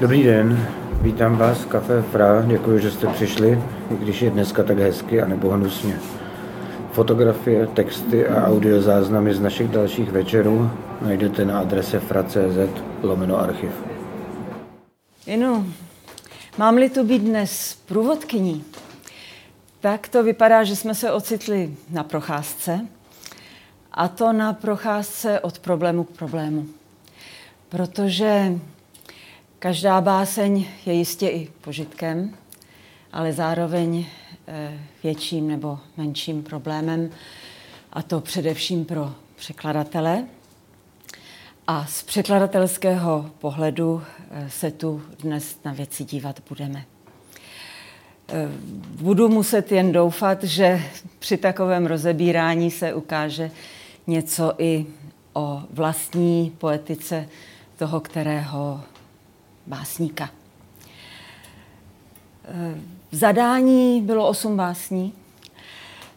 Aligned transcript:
Dobrý 0.00 0.22
den, 0.22 0.68
vítám 1.00 1.36
vás 1.36 1.58
v 1.58 1.66
Café 1.66 2.02
Fra, 2.02 2.42
děkuji, 2.42 2.78
že 2.78 2.90
jste 2.90 3.06
přišli, 3.06 3.62
i 3.90 3.96
když 3.96 4.22
je 4.22 4.30
dneska 4.30 4.62
tak 4.62 4.78
hezky 4.78 5.22
a 5.22 5.26
nebo 5.26 5.50
hnusně. 5.50 5.98
Fotografie, 6.92 7.66
texty 7.66 8.26
a 8.26 8.46
audiozáznamy 8.46 9.34
z 9.34 9.40
našich 9.40 9.68
dalších 9.68 10.10
večerů 10.10 10.70
najdete 11.02 11.44
na 11.44 11.60
adrese 11.60 12.00
fra.cz 12.00 12.82
lomeno 13.02 13.40
archiv. 13.40 13.70
Inu, 15.26 15.66
mám-li 16.58 16.90
tu 16.90 17.04
být 17.04 17.22
dnes 17.22 17.78
průvodkyní, 17.86 18.64
tak 19.80 20.08
to 20.08 20.22
vypadá, 20.22 20.64
že 20.64 20.76
jsme 20.76 20.94
se 20.94 21.12
ocitli 21.12 21.74
na 21.90 22.04
procházce, 22.04 22.80
a 23.92 24.08
to 24.08 24.32
na 24.32 24.52
procházce 24.52 25.40
od 25.40 25.58
problému 25.58 26.04
k 26.04 26.10
problému. 26.10 26.66
Protože 27.68 28.58
každá 29.64 30.00
báseň 30.00 30.66
je 30.86 30.92
jistě 30.92 31.28
i 31.28 31.48
požitkem, 31.60 32.36
ale 33.12 33.32
zároveň 33.32 34.06
eh, 34.48 34.78
větším 35.02 35.48
nebo 35.48 35.78
menším 35.96 36.42
problémem, 36.42 37.10
a 37.92 38.02
to 38.02 38.20
především 38.20 38.84
pro 38.84 39.14
překladatele. 39.36 40.24
A 41.66 41.86
z 41.86 42.02
překladatelského 42.02 43.30
pohledu 43.38 44.02
eh, 44.30 44.50
se 44.50 44.70
tu 44.70 45.02
dnes 45.18 45.56
na 45.64 45.72
věci 45.72 46.04
dívat 46.04 46.40
budeme. 46.48 46.84
Eh, 48.28 48.48
budu 49.00 49.28
muset 49.28 49.72
jen 49.72 49.92
doufat, 49.92 50.44
že 50.44 50.82
při 51.18 51.36
takovém 51.36 51.86
rozebírání 51.86 52.70
se 52.70 52.94
ukáže 52.94 53.50
něco 54.06 54.54
i 54.58 54.86
o 55.32 55.62
vlastní 55.70 56.52
poetice 56.58 57.28
toho, 57.76 58.00
kterého 58.00 58.80
básníka. 59.66 60.30
Eh, 62.44 62.74
v 63.12 63.16
zadání 63.16 64.00
bylo 64.00 64.28
osm 64.28 64.56
básní. 64.56 65.12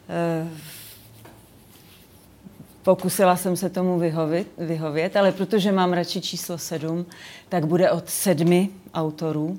Eh, 0.08 0.48
pokusila 2.82 3.36
jsem 3.36 3.56
se 3.56 3.70
tomu 3.70 3.98
vyhovět, 3.98 4.46
vyhovět, 4.58 5.16
ale 5.16 5.32
protože 5.32 5.72
mám 5.72 5.92
radši 5.92 6.20
číslo 6.20 6.58
sedm, 6.58 7.06
tak 7.48 7.66
bude 7.66 7.90
od 7.90 8.08
sedmi 8.08 8.68
autorů. 8.94 9.58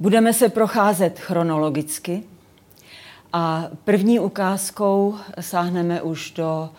Budeme 0.00 0.32
se 0.32 0.48
procházet 0.48 1.18
chronologicky 1.18 2.22
a 3.32 3.68
první 3.84 4.20
ukázkou 4.20 5.18
sáhneme 5.40 6.02
už 6.02 6.30
do 6.30 6.70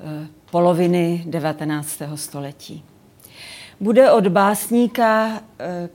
eh, 0.00 0.26
poloviny 0.50 1.24
19. 1.26 2.02
století. 2.14 2.84
Bude 3.80 4.12
od 4.12 4.26
básníka, 4.26 5.40
eh, 5.58 5.88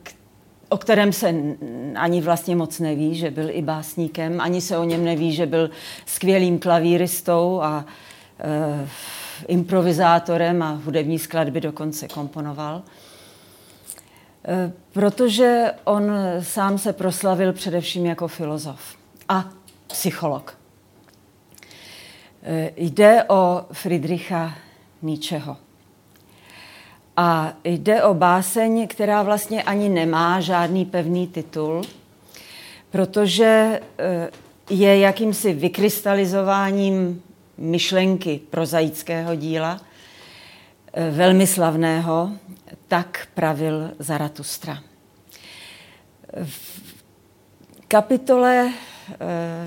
o 0.74 0.78
kterém 0.78 1.14
se 1.14 1.34
ani 1.96 2.22
vlastně 2.22 2.56
moc 2.56 2.80
neví, 2.80 3.16
že 3.16 3.32
byl 3.32 3.50
i 3.50 3.62
básníkem, 3.62 4.42
ani 4.42 4.62
se 4.62 4.78
o 4.78 4.84
něm 4.84 5.06
neví, 5.06 5.34
že 5.34 5.46
byl 5.46 5.70
skvělým 6.06 6.60
klavíristou 6.60 7.62
a 7.62 7.86
e, 8.40 8.88
improvizátorem 9.48 10.64
a 10.64 10.82
hudební 10.86 11.20
skladby 11.20 11.62
dokonce 11.62 12.08
komponoval. 12.08 12.82
E, 14.46 14.74
protože 14.94 15.72
on 15.84 16.12
sám 16.40 16.78
se 16.78 16.94
proslavil 16.94 17.54
především 17.54 18.06
jako 18.06 18.28
filozof 18.28 18.80
a 19.30 19.50
psycholog. 19.88 20.58
Jde 22.76 23.24
o 23.24 23.66
Friedricha 23.72 24.56
Nietzscheho. 25.02 25.58
A 27.18 27.54
jde 27.64 28.04
o 28.04 28.14
báseň, 28.14 28.88
která 28.88 29.24
vlastně 29.24 29.64
ani 29.64 29.90
nemá 29.90 30.40
žádný 30.40 30.86
pevný 30.86 31.28
titul, 31.28 31.82
protože 32.90 33.82
eh, 34.00 34.30
je 34.70 35.00
jakýmsi 35.00 35.54
vykrystalizováním 35.54 37.22
myšlenky 37.58 38.42
prozaického 38.50 39.36
díla, 39.36 39.82
eh, 40.94 41.10
velmi 41.10 41.48
slavného, 41.48 42.32
tak 42.88 43.28
pravil 43.34 43.92
Zaratustra. 44.00 44.80
V 46.44 46.84
kapitole, 47.88 48.72
eh, 49.12 49.16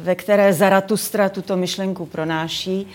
ve 0.03 0.15
které 0.15 0.53
Zaratustra 0.53 1.28
tuto 1.28 1.56
myšlenku 1.56 2.06
pronáší, 2.06 2.87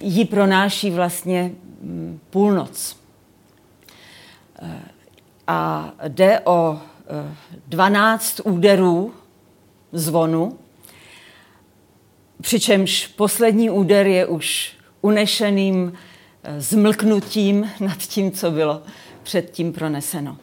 ji 0.00 0.24
pronáší 0.24 0.90
vlastně 0.90 1.50
mm, 1.82 2.20
půlnoc 2.30 2.99
a 5.46 5.92
jde 6.08 6.40
o 6.40 6.80
12 7.68 8.40
eh, 8.40 8.42
úderů 8.42 9.14
zvonu, 9.92 10.58
přičemž 12.42 13.06
poslední 13.06 13.70
úder 13.70 14.06
je 14.06 14.26
už 14.26 14.76
unešeným 15.00 15.92
eh, 16.42 16.60
zmlknutím 16.60 17.70
nad 17.80 17.98
tím, 17.98 18.32
co 18.32 18.50
bylo 18.50 18.82
předtím 19.22 19.72
proneseno. 19.72 20.38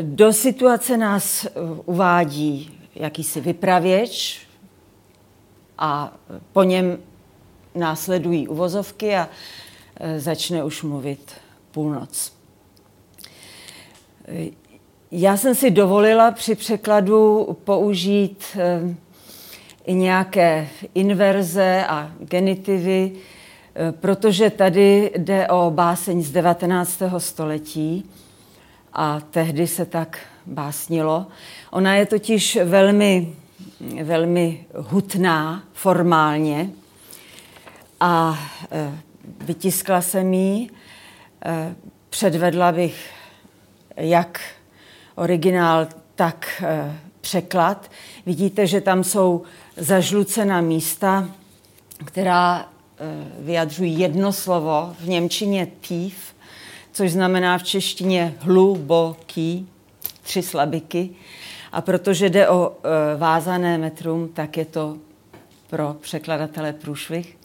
Do 0.00 0.32
situace 0.32 0.96
nás 0.96 1.44
eh, 1.44 1.50
uvádí 1.84 2.78
jakýsi 2.94 3.40
vypravěč 3.40 4.40
a 5.78 6.16
po 6.52 6.62
něm 6.62 6.98
následují 7.74 8.48
uvozovky 8.48 9.16
a 9.16 9.28
začne 10.18 10.64
už 10.64 10.82
mluvit 10.82 11.34
půlnoc. 11.70 12.41
Já 15.10 15.36
jsem 15.36 15.54
si 15.54 15.70
dovolila 15.70 16.30
při 16.30 16.54
překladu 16.54 17.46
použít 17.64 18.44
eh, 18.56 18.94
i 19.84 19.94
nějaké 19.94 20.68
inverze 20.94 21.84
a 21.88 22.12
genitivy, 22.18 23.12
eh, 23.74 23.92
protože 23.92 24.50
tady 24.50 25.10
jde 25.16 25.48
o 25.48 25.70
báseň 25.70 26.22
z 26.22 26.30
19. 26.30 27.02
století 27.18 28.10
a 28.92 29.20
tehdy 29.20 29.66
se 29.66 29.86
tak 29.86 30.18
básnilo. 30.46 31.26
Ona 31.70 31.94
je 31.94 32.06
totiž 32.06 32.58
velmi, 32.64 33.34
velmi 34.02 34.64
hutná 34.74 35.62
formálně 35.72 36.70
a 38.00 38.38
eh, 38.70 38.98
vytiskla 39.40 40.00
jsem 40.00 40.34
ji, 40.34 40.68
předvedla 42.10 42.72
bych 42.72 43.21
jak 43.96 44.40
originál, 45.14 45.86
tak 46.14 46.62
eh, 46.64 46.96
překlad. 47.20 47.90
Vidíte, 48.26 48.66
že 48.66 48.80
tam 48.80 49.04
jsou 49.04 49.42
zažlucená 49.76 50.60
místa, 50.60 51.28
která 52.04 52.68
eh, 52.68 53.04
vyjadřují 53.38 53.98
jedno 53.98 54.32
slovo, 54.32 54.96
v 55.00 55.08
Němčině 55.08 55.66
tief, 55.80 56.34
což 56.92 57.12
znamená 57.12 57.58
v 57.58 57.62
češtině 57.62 58.34
hluboký, 58.38 59.68
tři 60.22 60.42
slabiky. 60.42 61.10
A 61.72 61.80
protože 61.80 62.30
jde 62.30 62.48
o 62.48 62.72
eh, 62.72 63.16
vázané 63.16 63.78
metrum, 63.78 64.28
tak 64.28 64.56
je 64.56 64.64
to 64.64 64.96
pro 65.70 65.96
překladatele 66.00 66.72
průšvih 66.72 67.38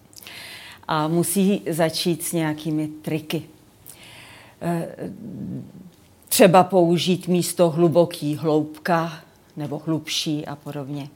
a 0.88 1.08
musí 1.08 1.62
začít 1.70 2.24
s 2.24 2.32
nějakými 2.32 2.88
triky 2.88 3.44
třeba 6.30 6.64
použít 6.64 7.28
místo 7.28 7.70
hluboký 7.70 8.36
hloubka 8.36 9.20
nebo 9.58 9.82
hlubší 9.86 10.46
a 10.46 10.56
podobně. 10.56 11.10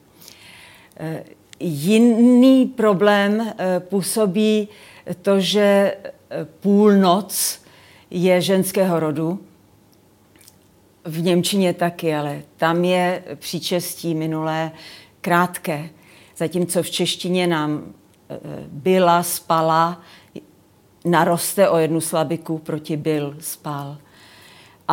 E, 0.99 1.23
jiný 1.59 2.65
problém 2.65 3.41
e, 3.41 3.79
působí 3.79 4.67
to, 5.21 5.39
že 5.39 5.61
e, 5.61 5.95
půlnoc 6.45 7.61
je 8.11 8.41
ženského 8.41 8.99
rodu. 8.99 9.39
V 11.05 11.21
Němčině 11.21 11.73
taky, 11.73 12.15
ale 12.15 12.41
tam 12.57 12.83
je 12.83 13.23
příčestí 13.35 14.15
minulé 14.15 14.71
krátké. 15.21 15.89
Zatímco 16.37 16.83
v 16.83 16.89
češtině 16.89 17.47
nám 17.47 17.93
byla, 18.67 19.23
spala, 19.23 20.01
naroste 21.05 21.69
o 21.69 21.77
jednu 21.77 22.01
slabiku 22.01 22.57
proti 22.57 22.97
byl, 22.97 23.35
spal. 23.39 23.97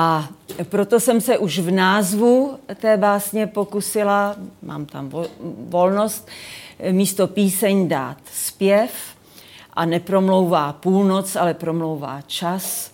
A 0.00 0.28
proto 0.64 1.00
jsem 1.00 1.20
se 1.20 1.38
už 1.38 1.58
v 1.58 1.70
názvu 1.70 2.58
té 2.74 2.96
básně 2.96 3.46
pokusila, 3.46 4.36
mám 4.62 4.86
tam 4.86 5.12
volnost, 5.68 6.28
místo 6.90 7.26
píseň 7.26 7.88
dát 7.88 8.16
zpěv 8.32 9.16
a 9.72 9.84
nepromlouvá 9.84 10.72
půlnoc, 10.72 11.36
ale 11.36 11.54
promlouvá 11.54 12.20
čas 12.26 12.92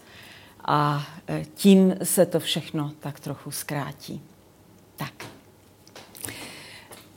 a 0.65 1.07
e, 1.29 1.45
tím 1.55 1.95
se 2.03 2.27
to 2.27 2.41
všechno 2.41 2.93
tak 3.01 3.21
trochu 3.21 3.51
zkrátí. 3.51 4.23
Tak. 4.97 5.27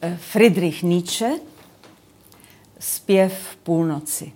E, 0.01 0.18
Friedrich 0.18 0.83
Nietzsche, 0.83 1.30
zpěv 2.80 3.57
půlnoci. 3.63 4.31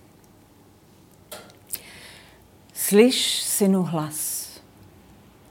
Slyš, 2.74 3.42
synu, 3.42 3.82
hlas 3.82 4.31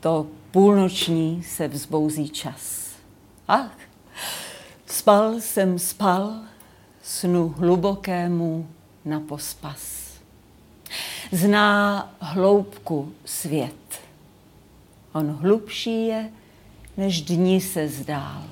to 0.02 0.28
půlnoční 0.52 1.44
se 1.44 1.68
vzbouzí 1.68 2.30
čas. 2.30 2.92
Ach, 3.48 3.78
spal 4.86 5.42
jsem 5.42 5.80
spal, 5.80 6.34
snu 7.04 7.50
hlubokému 7.58 8.68
na 9.06 9.20
pospas. 9.20 10.12
Zná 11.32 12.14
hloubku 12.20 13.14
svět. 13.26 14.02
On 15.14 15.32
hlubší 15.32 16.08
je, 16.08 16.30
než 16.98 17.22
dní 17.22 17.62
se 17.62 17.88
zdál. 17.88 18.44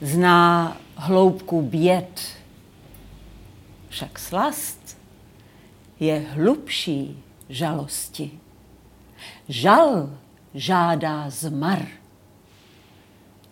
Zná 0.00 0.76
hloubku 0.96 1.62
běd, 1.62 2.20
však 3.88 4.18
slast 4.18 4.98
je 6.00 6.26
hlubší 6.30 7.22
žalosti. 7.48 8.30
Žal 9.48 10.10
žádá 10.56 11.30
zmar, 11.30 11.86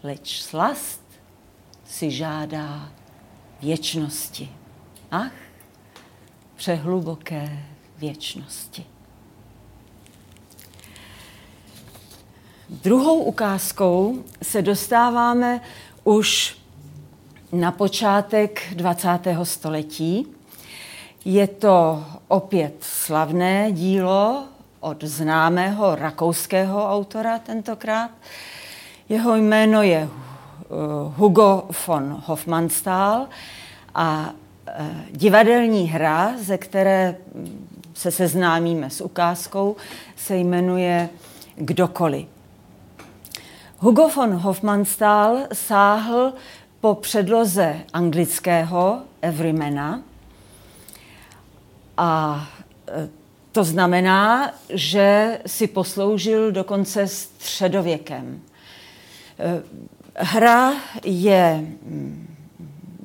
leč 0.03 0.43
slast 0.43 1.03
si 1.87 2.11
žádá 2.11 2.93
věčnosti. 3.63 4.49
Ach, 5.11 5.33
přehluboké 6.57 7.67
věčnosti. 7.99 8.87
Druhou 12.69 13.23
ukázkou 13.23 14.25
se 14.43 14.63
dostáváme 14.63 15.61
už 16.05 16.59
na 17.53 17.73
počátek 17.73 18.75
20. 18.75 19.09
století. 19.43 20.27
Je 21.25 21.47
to 21.49 22.05
opět 22.29 22.75
slavné 22.81 23.73
dílo 23.73 24.49
od 24.85 25.05
známého 25.05 25.95
rakouského 25.95 26.91
autora 26.91 27.39
tentokrát. 27.39 28.11
Jeho 29.09 29.37
jméno 29.37 29.83
je 29.83 30.09
eh, 30.09 30.67
Hugo 31.17 31.69
von 31.87 32.23
Hofmannsthal 32.27 33.27
a 33.95 34.31
eh, 34.67 34.91
divadelní 35.11 35.89
hra, 35.89 36.33
ze 36.39 36.59
které 36.59 37.17
se 37.95 38.11
seznámíme 38.11 38.91
s 38.91 39.01
ukázkou, 39.01 39.77
se 40.17 40.37
jmenuje 40.37 41.09
Kdokoliv. 41.55 42.27
Hugo 43.79 44.09
von 44.09 44.35
Hofmannsthal 44.35 45.39
sáhl 45.53 46.33
po 46.81 46.95
předloze 46.95 47.77
anglického 47.93 49.01
Everymana 49.23 50.01
a 51.97 52.41
e, 52.89 53.24
to 53.55 53.65
znamená, 53.65 54.51
že 54.71 55.39
si 55.47 55.67
posloužil 55.67 56.53
dokonce 56.53 57.07
středověkem. 57.07 58.41
E, 59.39 59.63
hra 60.17 60.73
je 61.05 61.55
mm, 61.83 62.37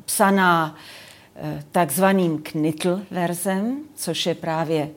psaná 0.05 0.75
e, 1.35 1.63
takzvaným 1.71 2.41
knitl 2.41 3.01
verzem, 3.11 3.77
což 3.95 4.25
je 4.25 4.35
právě 4.35 4.89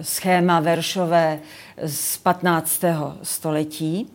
schéma 0.00 0.60
veršové 0.60 1.40
z 1.86 2.18
15. 2.18 2.84
století. 3.22 4.10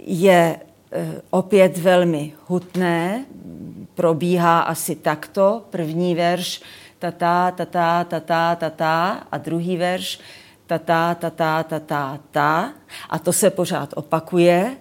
Je 0.00 0.60
Eh, 0.92 1.22
opět 1.30 1.78
velmi 1.78 2.32
hutné, 2.46 3.24
probíhá 3.94 4.60
asi 4.60 4.94
takto. 4.94 5.62
První 5.70 6.14
verš 6.14 6.62
tata, 6.98 7.50
tata, 7.50 8.04
tata, 8.04 8.54
tata 8.54 9.26
a 9.32 9.38
druhý 9.38 9.76
verš 9.76 10.20
tata, 10.66 11.14
tata, 11.14 11.62
tata, 11.62 12.18
ta. 12.30 12.72
A 13.10 13.18
to 13.18 13.32
se 13.32 13.50
pořád 13.50 13.92
opakuje. 13.96 14.76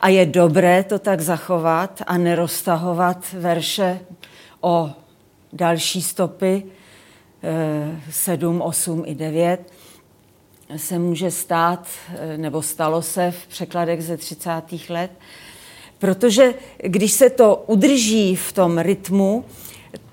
A 0.00 0.08
je 0.08 0.26
dobré 0.26 0.84
to 0.84 0.98
tak 0.98 1.20
zachovat 1.20 2.02
a 2.06 2.16
neroztahovat 2.16 3.32
verše 3.32 4.00
o 4.60 4.90
další 5.52 6.02
stopy, 6.02 6.62
7, 8.10 8.56
eh, 8.60 8.64
8 8.64 9.02
i 9.06 9.14
9 9.14 9.72
se 10.76 10.98
může 10.98 11.30
stát, 11.30 11.88
eh, 12.08 12.38
nebo 12.38 12.62
stalo 12.62 13.02
se 13.02 13.30
v 13.30 13.46
překladech 13.46 14.04
ze 14.04 14.16
30. 14.16 14.90
let, 14.90 15.10
Protože 15.98 16.54
když 16.76 17.12
se 17.12 17.30
to 17.30 17.64
udrží 17.66 18.36
v 18.36 18.52
tom 18.52 18.78
rytmu, 18.78 19.44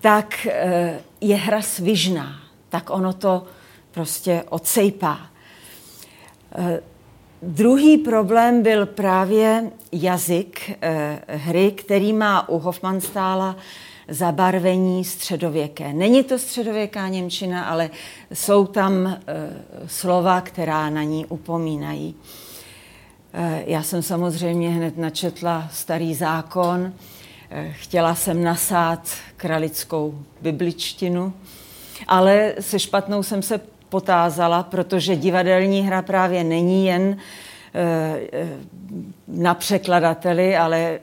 tak 0.02 0.48
eh, 0.48 1.00
je 1.24 1.36
hra 1.36 1.62
svižná, 1.62 2.40
tak 2.70 2.90
ono 2.90 3.14
to 3.14 3.46
prostě 3.92 4.44
odsejpá. 4.50 5.20
Eh, 6.56 6.82
druhý 7.42 7.98
problém 7.98 8.64
byl 8.64 8.86
právě 8.86 9.72
jazyk 9.92 10.72
eh, 10.82 11.20
hry, 11.28 11.72
který 11.72 12.14
má 12.14 12.50
u 12.50 12.60
Hofmannstála 12.60 13.56
zabarvení 14.08 15.04
středověké. 15.04 15.94
Není 15.94 16.24
to 16.24 16.40
středověká 16.40 17.08
Němčina, 17.08 17.64
ale 17.64 17.90
jsou 18.34 18.66
tam 18.66 19.18
slova, 19.88 20.42
která 20.42 20.90
na 20.90 21.04
ní 21.04 21.26
upomínají. 21.26 22.16
Eh, 23.36 23.64
já 23.68 23.84
jsem 23.84 24.02
samozřejmě 24.02 24.70
hned 24.70 24.98
načetla 24.98 25.70
starý 25.72 26.16
zákon, 26.16 26.94
eh, 26.96 27.23
chtěla 27.72 28.16
jsem 28.16 28.44
nasát 28.44 29.10
kralickou 29.38 30.24
bibličtinu, 30.42 31.34
ale 32.08 32.54
se 32.60 32.80
špatnou 32.80 33.24
jsem 33.24 33.42
se 33.42 33.62
potázala, 33.90 34.64
protože 34.64 35.16
divadelní 35.16 35.82
hra 35.82 36.02
právě 36.02 36.44
není 36.44 36.86
jen 36.86 37.18
eh, 37.76 38.20
na 39.28 39.54
překladateli, 39.54 40.58
ale 40.58 41.00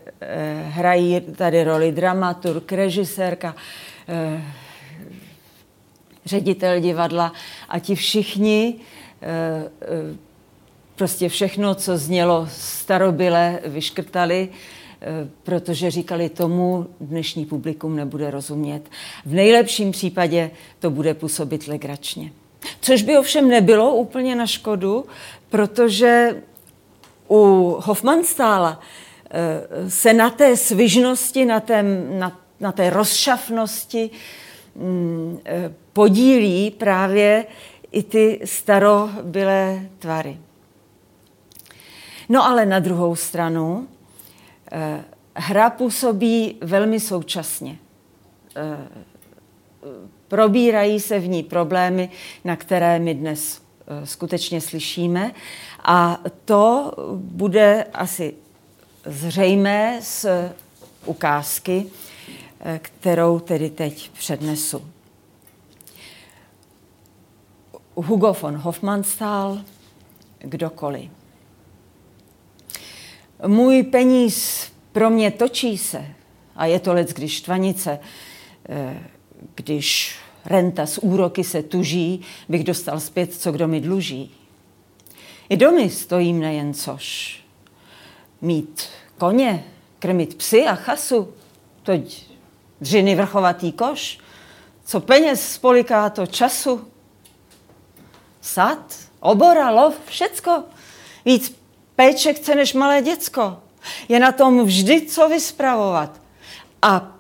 hrají 0.69 1.21
tady 1.21 1.65
roli 1.65 1.93
dramaturg, 1.93 2.73
režisérka, 2.73 3.55
ředitel 6.25 6.81
divadla 6.81 7.33
a 7.69 7.79
ti 7.79 7.95
všichni 7.95 8.75
prostě 10.97 11.29
všechno, 11.29 11.75
co 11.75 11.99
znělo 11.99 12.49
starobyle, 12.51 13.59
vyškrtali, 13.67 14.49
eh, 14.53 14.80
protože 15.43 15.91
říkali 15.91 16.29
tomu, 16.29 16.87
dnešní 17.01 17.47
publikum 17.47 17.97
nebude 17.97 18.31
rozumět. 18.31 18.83
V 19.27 19.35
nejlepším 19.35 19.93
případě 19.93 20.51
to 20.79 20.91
bude 20.91 21.15
působit 21.15 21.69
legračně. 21.69 22.33
Což 22.81 23.03
by 23.03 23.19
ovšem 23.19 23.49
nebylo 23.49 23.95
úplně 23.95 24.37
na 24.37 24.47
škodu, 24.47 25.05
protože 25.49 26.43
u 27.29 27.77
Hofmannstála 27.81 28.81
eh, 29.31 29.91
se 29.91 30.13
na 30.13 30.31
té 30.31 30.57
svižnosti, 30.57 31.45
na 31.45 31.61
té, 31.61 31.83
na, 32.11 32.41
na 32.61 32.73
té 32.73 32.91
rozšafnosti 32.91 34.11
mm, 34.75 35.39
eh, 35.45 35.75
podílí 35.93 36.71
právě 36.71 37.47
i 37.93 38.03
ty 38.03 38.41
starobylé 38.45 39.87
tvary. 39.99 40.39
No 42.29 42.47
ale 42.47 42.67
na 42.67 42.79
druhou 42.79 43.17
stranu 43.17 43.89
eh, 43.89 44.00
hra 45.35 45.71
působí 45.71 46.57
velmi 46.61 47.01
současně. 47.01 47.79
Eh, 48.57 48.89
probírají 50.29 51.01
se 51.01 51.19
v 51.19 51.29
ní 51.29 51.43
problémy, 51.43 52.11
na 52.45 52.57
které 52.57 52.99
my 52.99 53.15
dnes 53.15 53.63
eh, 53.87 54.07
skutečně 54.07 54.61
slyšíme 54.61 55.33
a 55.85 56.19
to 56.45 56.93
bude 57.15 57.85
asi 57.95 58.35
zřejmé 59.07 59.99
z 60.03 60.27
ukázky, 61.05 61.87
kterou 62.79 63.39
tedy 63.39 63.71
teď 63.71 64.11
přednesu. 64.11 64.83
Hugo 67.95 68.33
von 68.33 68.57
Hofmannsthal, 68.57 69.61
kdokoliv. 70.39 71.20
Můj 73.47 73.83
peníz 73.83 74.67
pro 74.93 75.11
mě 75.11 75.31
točí 75.31 75.79
se, 75.79 76.07
a 76.57 76.67
je 76.67 76.81
to 76.81 76.93
lec, 76.93 77.13
když 77.13 77.33
štvanice, 77.33 77.99
eh, 78.69 79.03
když 79.55 80.17
renta 80.45 80.87
z 80.87 80.99
úroky 80.99 81.45
se 81.45 81.63
tuží, 81.63 82.21
bych 82.49 82.65
dostal 82.65 83.01
zpět, 83.01 83.35
co 83.35 83.53
kdo 83.53 83.69
mi 83.69 83.81
dluží. 83.81 84.35
I 85.49 85.57
domy 85.57 85.91
stojím 85.91 86.41
nejen 86.41 86.75
což. 86.75 87.37
Mít 88.41 88.89
koně, 89.19 89.65
krmit 89.99 90.35
psy 90.35 90.67
a 90.67 90.75
chasu, 90.75 91.35
toť 91.83 92.23
dřiny 92.81 93.15
vrchovatý 93.15 93.73
koš, 93.73 94.19
co 94.85 95.01
peněz 95.01 95.53
spoliká 95.53 96.11
to 96.11 96.27
času. 96.27 96.89
Sad, 98.41 98.97
obora, 99.21 99.71
lov, 99.71 99.95
všecko. 100.07 100.65
Víc 101.25 101.60
péče 102.01 102.35
chce 102.35 102.55
než 102.55 102.75
malé 102.75 103.03
děcko. 103.03 103.57
Je 104.09 104.21
na 104.21 104.33
tom 104.33 104.65
vždy 104.65 105.07
co 105.07 105.29
vyspravovat. 105.29 106.21
A 106.83 107.17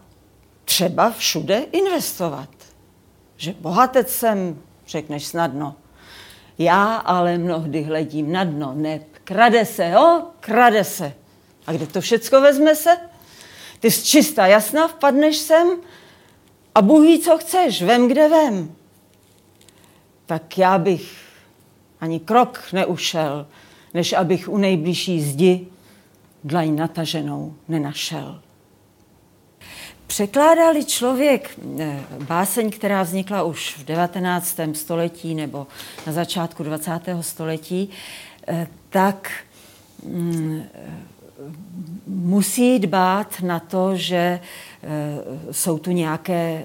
třeba 0.64 1.10
všude 1.10 1.58
investovat. 1.72 2.48
Že 3.36 3.54
bohatec 3.60 4.10
jsem, 4.10 4.62
řekneš 4.86 5.26
snadno. 5.26 5.76
Já 6.58 6.94
ale 6.94 7.38
mnohdy 7.38 7.82
hledím 7.82 8.32
na 8.32 8.44
dno, 8.44 8.72
ne, 8.74 9.00
krade 9.24 9.64
se, 9.64 9.88
jo, 9.88 10.22
krade 10.40 10.84
se. 10.84 11.12
A 11.66 11.72
kde 11.72 11.86
to 11.86 12.00
všecko 12.00 12.40
vezme 12.40 12.76
se? 12.76 12.96
Ty 13.80 13.90
z 13.90 14.02
čistá 14.02 14.46
jasná 14.46 14.88
vpadneš 14.88 15.36
sem 15.36 15.68
a 16.74 16.82
Bůh 16.82 17.02
ví, 17.02 17.20
co 17.20 17.38
chceš, 17.38 17.82
vem, 17.82 18.08
kde 18.08 18.28
vem. 18.28 18.74
Tak 20.26 20.58
já 20.58 20.78
bych 20.78 21.12
ani 22.00 22.20
krok 22.20 22.72
neušel, 22.72 23.46
než 23.94 24.12
abych 24.12 24.48
u 24.48 24.56
nejbližší 24.56 25.22
zdi 25.22 25.66
dlaň 26.44 26.76
nataženou 26.76 27.54
nenašel. 27.68 28.40
Překládali 30.10 30.84
člověk 30.84 31.58
eh, 31.78 32.00
báseň, 32.24 32.70
která 32.70 33.02
vznikla 33.02 33.42
už 33.42 33.76
v 33.78 33.84
19. 33.84 34.60
století 34.72 35.34
nebo 35.34 35.66
na 36.06 36.12
začátku 36.12 36.62
20. 36.62 37.00
století, 37.20 37.90
eh, 38.48 38.66
tak 38.88 39.32
mm, 40.06 40.62
musí 42.06 42.78
dbát 42.78 43.40
na 43.40 43.60
to, 43.60 43.96
že 43.96 44.16
eh, 44.16 44.40
jsou 45.50 45.78
tu 45.78 45.90
nějaké 45.90 46.64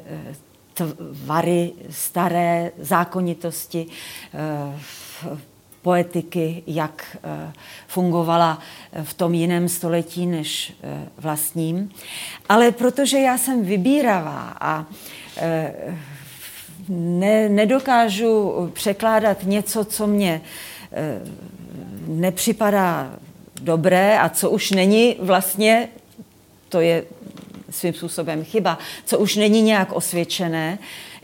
tvary, 0.74 1.72
staré 1.90 2.72
zákonitosti, 2.80 3.88
poetiky, 5.86 6.64
jak 6.68 7.18
eh, 7.24 7.54
fungovala 7.88 8.58
eh, 8.58 9.04
v 9.04 9.14
tom 9.14 9.34
jiném 9.34 9.70
století 9.70 10.26
než 10.26 10.74
eh, 10.74 11.06
vlastním. 11.18 11.92
Ale 12.50 12.72
protože 12.72 13.18
já 13.20 13.38
jsem 13.38 13.66
vybíravá 13.66 14.58
a 14.60 14.86
ne, 16.90 17.50
nedokážu 17.50 18.54
překládat 18.74 19.44
něco, 19.44 19.86
co 19.86 20.08
mě 20.08 20.42
nepřipadá 22.08 23.14
dobré 23.62 24.20
a 24.20 24.30
co 24.30 24.50
už 24.50 24.72
není 24.72 25.16
vlastně, 25.20 25.90
to 26.70 26.80
je 26.80 27.04
svým 27.70 27.94
způsobem 27.94 28.44
chyba, 28.44 28.78
co 29.06 29.20
už 29.20 29.36
není 29.36 29.62
nějak 29.62 29.92
osvědčené, 29.92 30.80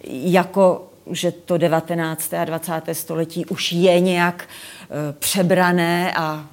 jako 0.08 0.91
že 1.12 1.32
to 1.32 1.58
19. 1.58 2.34
a 2.34 2.46
20. 2.46 2.82
století 2.94 3.46
už 3.46 3.72
je 3.72 4.00
nějak 4.00 4.44
e, 4.44 5.14
přebrané 5.14 6.14
a 6.14 6.46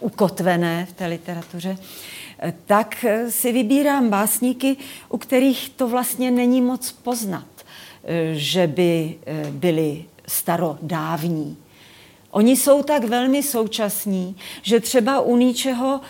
ukotvené 0.00 0.86
v 0.86 0.92
té 0.92 1.06
literatuře, 1.06 1.78
e, 2.42 2.54
tak 2.66 3.04
e, 3.04 3.30
si 3.30 3.52
vybírám 3.52 4.10
básníky, 4.10 4.76
u 5.08 5.18
kterých 5.18 5.68
to 5.76 5.88
vlastně 5.88 6.30
není 6.30 6.60
moc 6.60 6.92
poznat, 6.92 7.46
že 8.32 8.66
by 8.66 9.14
byli 9.50 10.04
starodávní. 10.26 11.56
Oni 12.30 12.56
jsou 12.56 12.82
tak 12.82 13.04
velmi 13.04 13.42
současní, 13.42 14.36
že 14.62 14.80
třeba 14.80 15.20
u 15.20 15.36
ničeho 15.36 16.00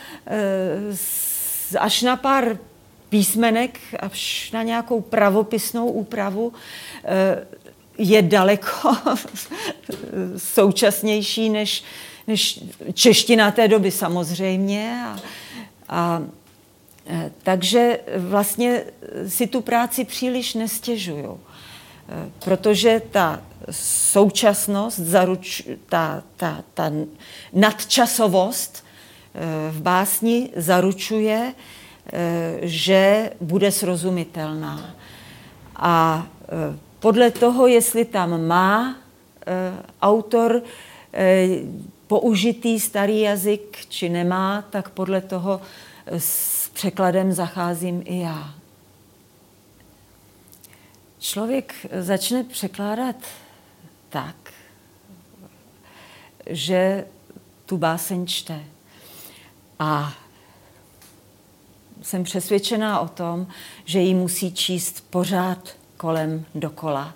až 1.78 2.02
na 2.02 2.16
pár 2.16 2.58
písmenek, 3.14 3.78
až 4.00 4.50
na 4.50 4.62
nějakou 4.62 5.00
pravopisnou 5.00 5.86
úpravu, 5.86 6.52
je 7.98 8.22
daleko 8.22 8.96
současnější 10.36 11.50
než, 11.50 11.84
než 12.26 12.60
čeština 12.92 13.50
té 13.50 13.68
doby 13.68 13.90
samozřejmě. 13.90 15.04
A, 15.06 15.18
a, 15.88 16.22
e, 17.06 17.30
takže 17.42 18.00
vlastně 18.16 18.84
si 19.28 19.46
tu 19.46 19.60
práci 19.60 20.04
příliš 20.04 20.54
nestěžuju, 20.54 21.40
e, 21.40 22.30
protože 22.44 23.02
ta 23.10 23.42
současnost, 24.10 24.98
zaruč, 24.98 25.62
ta, 25.86 26.22
ta, 26.36 26.64
ta 26.74 26.90
nadčasovost 27.52 28.84
v 29.70 29.82
básni 29.82 30.50
zaručuje, 30.56 31.54
že 32.60 33.30
bude 33.40 33.72
srozumitelná. 33.72 34.94
A 35.76 36.26
podle 37.00 37.30
toho, 37.30 37.66
jestli 37.66 38.04
tam 38.04 38.46
má 38.46 38.96
e, 39.46 39.72
autor 40.02 40.62
použitý 42.06 42.80
starý 42.80 43.20
jazyk, 43.20 43.86
či 43.88 44.08
nemá, 44.08 44.62
tak 44.70 44.90
podle 44.90 45.20
toho 45.20 45.60
s 46.06 46.68
překladem 46.68 47.32
zacházím 47.32 48.02
i 48.06 48.20
já. 48.20 48.54
Člověk 51.18 51.86
začne 52.00 52.44
překládat 52.44 53.16
tak, 54.08 54.36
že 56.46 57.06
tu 57.66 57.76
báseň 57.76 58.26
čte. 58.26 58.64
A 59.78 60.14
jsem 62.04 62.24
přesvědčená 62.24 63.00
o 63.00 63.08
tom, 63.08 63.46
že 63.84 64.00
ji 64.00 64.14
musí 64.14 64.52
číst 64.52 65.04
pořád 65.10 65.76
kolem 65.96 66.44
dokola, 66.54 67.14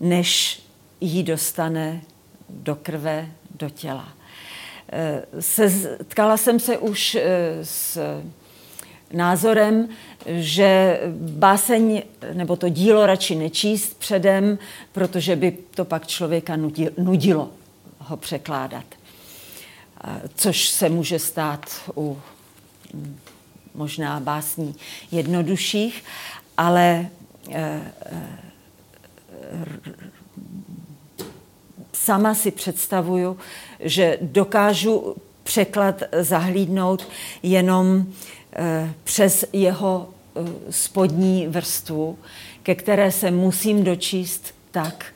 než 0.00 0.62
ji 1.00 1.22
dostane 1.22 2.02
do 2.48 2.74
krve, 2.74 3.28
do 3.54 3.70
těla. 3.70 4.08
Eh, 4.92 5.22
setkala 5.40 6.36
jsem 6.36 6.60
se 6.60 6.78
už 6.78 7.14
eh, 7.14 7.24
s 7.62 7.98
názorem, 9.12 9.88
že 10.26 11.00
báseň 11.18 12.02
nebo 12.32 12.56
to 12.56 12.68
dílo 12.68 13.06
radši 13.06 13.34
nečíst 13.34 13.98
předem, 13.98 14.58
protože 14.92 15.36
by 15.36 15.58
to 15.74 15.84
pak 15.84 16.06
člověka 16.06 16.56
nudilo 16.98 17.50
ho 17.98 18.16
překládat. 18.16 18.84
Eh, 20.04 20.20
což 20.34 20.68
se 20.68 20.88
může 20.88 21.18
stát 21.18 21.90
u 21.96 22.18
možná 23.74 24.20
básní 24.20 24.74
jednodušších, 25.10 26.04
ale 26.56 27.08
sama 31.92 32.34
si 32.34 32.50
představuju, 32.50 33.38
že 33.80 34.18
dokážu 34.22 35.16
překlad 35.42 36.02
zahlídnout 36.20 37.08
jenom 37.42 38.06
eh, 38.52 38.94
přes 39.04 39.44
jeho 39.52 40.08
eh, 40.08 40.72
spodní 40.72 41.46
vrstvu, 41.46 42.18
ke 42.62 42.74
které 42.74 43.12
se 43.12 43.30
musím 43.30 43.84
dočíst 43.84 44.54
tak, 44.70 45.06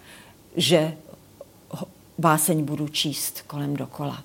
že 0.56 0.94
báseň 2.18 2.64
budu 2.64 2.88
číst 2.88 3.42
kolem 3.46 3.76
dokola. 3.76 4.24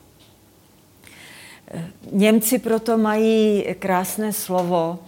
Eh, 1.71 1.91
Němci 2.11 2.59
proto 2.59 2.97
mají 2.97 3.65
krásné 3.79 4.33
slovo 4.33 4.99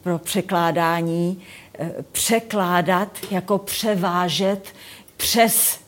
pro 0.00 0.18
překládání, 0.18 1.42
překládat, 2.12 3.18
jako 3.30 3.58
převážet 3.58 4.74
přes 5.16 5.80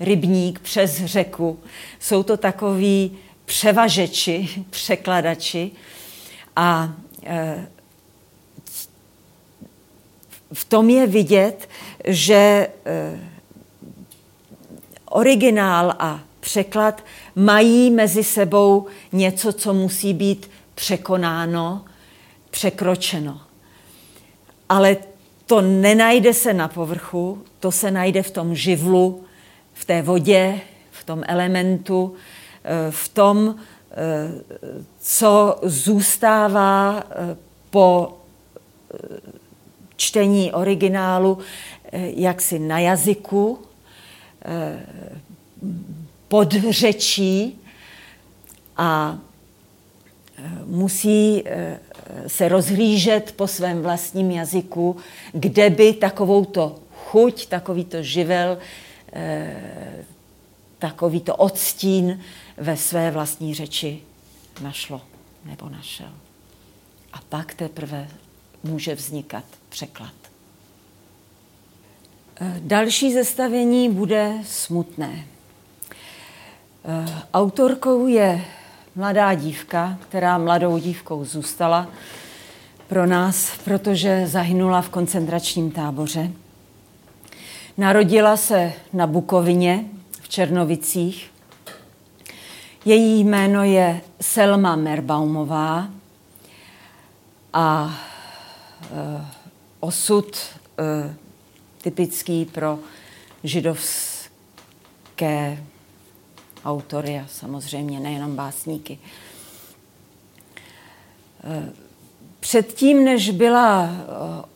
rybník, 0.00 0.58
přes 0.60 1.04
řeku. 1.04 1.58
Jsou 2.00 2.22
to 2.22 2.36
takoví 2.36 3.18
převažeči, 3.44 4.64
překladači 4.70 5.70
a 6.56 6.94
e, 7.24 7.66
v 10.52 10.64
tom 10.64 10.90
je 10.90 11.06
vidět, 11.06 11.68
že 12.04 12.68
originál 15.04 15.94
a 15.98 16.20
překlad 16.40 17.04
mají 17.34 17.90
mezi 17.90 18.24
sebou 18.24 18.86
něco, 19.12 19.52
co 19.52 19.74
musí 19.74 20.14
být 20.14 20.50
překonáno, 20.74 21.84
překročeno. 22.50 23.40
Ale 24.68 24.96
to 25.46 25.60
nenajde 25.60 26.34
se 26.34 26.54
na 26.54 26.68
povrchu, 26.68 27.42
to 27.60 27.72
se 27.72 27.90
najde 27.90 28.22
v 28.22 28.30
tom 28.30 28.54
živlu, 28.54 29.24
v 29.74 29.84
té 29.84 30.02
vodě, 30.02 30.60
v 30.90 31.04
tom 31.04 31.22
elementu, 31.26 32.14
eh, 32.64 32.90
v 32.90 33.08
tom, 33.08 33.54
eh, 33.90 33.96
co 35.00 35.58
zůstává 35.62 37.02
eh, 37.10 37.36
po 37.70 38.18
čtení 39.96 40.52
originálu 40.52 41.38
jaksi 42.14 42.58
na 42.58 42.78
jazyku, 42.78 43.58
pod 46.28 46.52
řečí 46.52 47.58
a 48.76 49.18
musí 50.64 51.44
se 52.26 52.48
rozhlížet 52.48 53.32
po 53.36 53.46
svém 53.46 53.82
vlastním 53.82 54.30
jazyku, 54.30 54.96
kde 55.32 55.70
by 55.70 55.92
takovouto 55.92 56.78
chuť, 57.08 57.46
takovýto 57.46 58.02
živel, 58.02 58.58
eh, 59.12 60.04
takovýto 60.78 61.36
odstín 61.36 62.20
ve 62.56 62.76
své 62.76 63.10
vlastní 63.10 63.54
řeči 63.54 64.02
našlo 64.60 65.00
nebo 65.44 65.68
našel. 65.68 66.12
A 67.12 67.18
pak 67.28 67.54
teprve 67.54 68.08
může 68.62 68.94
vznikat 68.94 69.44
překlad. 69.68 70.14
Další 72.58 73.12
zestavení 73.12 73.90
bude 73.90 74.34
smutné. 74.46 75.26
Autorkou 77.34 78.06
je 78.06 78.44
mladá 78.94 79.34
dívka, 79.34 79.98
která 80.08 80.38
mladou 80.38 80.78
dívkou 80.78 81.24
zůstala 81.24 81.86
pro 82.88 83.06
nás, 83.06 83.58
protože 83.64 84.26
zahynula 84.26 84.82
v 84.82 84.88
koncentračním 84.88 85.70
táboře. 85.70 86.30
Narodila 87.76 88.36
se 88.36 88.72
na 88.92 89.06
Bukovině 89.06 89.84
v 90.20 90.28
Černovicích. 90.28 91.30
Její 92.84 93.24
jméno 93.24 93.64
je 93.64 94.00
Selma 94.20 94.76
Merbaumová 94.76 95.88
a 97.52 97.98
e, 98.82 99.24
osud 99.80 100.36
e, 100.36 101.14
typický 101.82 102.44
pro 102.44 102.78
židovské 103.44 104.28
autory 106.64 107.18
a 107.18 107.26
samozřejmě 107.28 108.00
nejenom 108.00 108.36
básníky. 108.36 108.98
E, 111.44 111.72
předtím, 112.40 113.04
než 113.04 113.30
byla 113.30 113.84
e, 113.84 113.94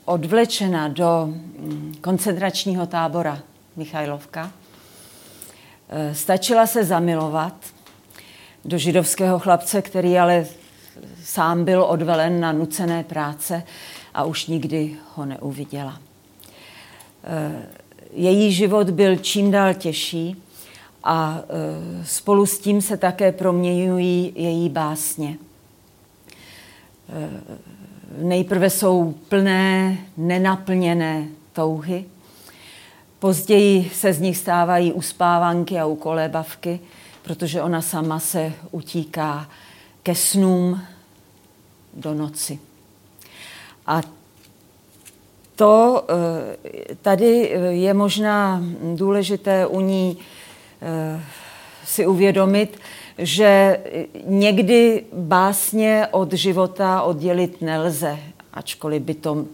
odvlečena 0.04 0.88
do 0.88 1.26
mm, 1.26 1.94
koncentračního 2.00 2.86
tábora 2.86 3.38
Michajlovka, 3.76 4.52
e, 5.88 6.14
stačila 6.14 6.66
se 6.66 6.84
zamilovat 6.84 7.54
do 8.64 8.78
židovského 8.78 9.38
chlapce, 9.38 9.82
který 9.82 10.18
ale 10.18 10.46
sám 11.24 11.64
byl 11.64 11.84
odvelen 11.84 12.40
na 12.40 12.52
nucené 12.52 13.04
práce 13.04 13.62
a 14.14 14.24
už 14.24 14.46
nikdy 14.46 14.96
ho 15.14 15.24
neuviděla. 15.24 16.00
Její 18.12 18.52
život 18.52 18.90
byl 18.90 19.16
čím 19.16 19.50
dál 19.50 19.74
těžší 19.74 20.42
a 21.04 21.40
e, 21.40 22.04
spolu 22.04 22.46
s 22.46 22.58
tím 22.58 22.82
se 22.82 22.96
také 22.96 23.32
proměňují 23.32 24.32
její 24.36 24.68
básně. 24.68 25.38
E, 27.08 27.30
nejprve 28.18 28.70
jsou 28.70 29.14
plné, 29.28 29.98
nenaplněné 30.16 31.28
touhy, 31.52 32.04
později 33.18 33.90
se 33.94 34.12
z 34.12 34.20
nich 34.20 34.36
stávají 34.36 34.92
uspávanky 34.92 35.78
a 35.78 35.86
ukolébavky, 35.86 36.80
protože 37.22 37.62
ona 37.62 37.82
sama 37.82 38.18
se 38.18 38.52
utíká 38.70 39.48
ke 40.02 40.14
snům 40.14 40.80
do 41.94 42.14
noci. 42.14 42.58
A 43.86 44.00
to 45.56 46.04
e, 46.08 46.94
tady 46.94 47.58
je 47.70 47.94
možná 47.94 48.62
důležité 48.94 49.66
u 49.66 49.80
ní 49.80 50.18
si 51.84 52.06
uvědomit, 52.06 52.80
že 53.18 53.80
někdy 54.24 55.04
básně 55.12 56.06
od 56.10 56.32
života 56.32 57.02
oddělit 57.02 57.62
nelze, 57.62 58.18
ačkoliv 58.52 59.02
by 59.02 59.14
to 59.14 59.44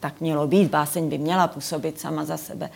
tak 0.00 0.20
mělo 0.20 0.46
být, 0.46 0.70
báseň 0.70 1.08
by 1.08 1.18
měla 1.18 1.46
působit 1.46 2.00
sama 2.00 2.24
za 2.24 2.36
sebe. 2.36 2.70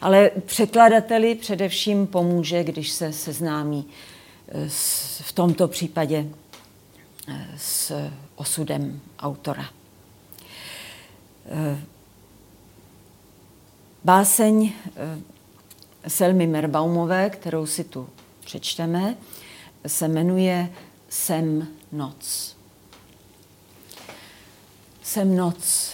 Ale 0.00 0.30
překladateli 0.46 1.34
především 1.34 2.06
pomůže, 2.06 2.64
když 2.64 2.90
se 2.90 3.12
seznámí 3.12 3.86
eh, 4.48 4.70
s, 4.70 5.20
v 5.20 5.32
tomto 5.32 5.68
případě 5.68 6.26
eh, 7.28 7.46
s 7.56 8.08
osudem 8.36 9.00
autora. 9.18 9.64
Báseň 14.04 14.72
Selmy 16.08 16.46
Merbaumové, 16.46 17.30
kterou 17.30 17.66
si 17.66 17.84
tu 17.84 18.08
přečteme, 18.44 19.16
se 19.86 20.08
jmenuje 20.08 20.70
Sem 21.08 21.68
noc. 21.92 22.56
Sem 25.02 25.36
noc, 25.36 25.92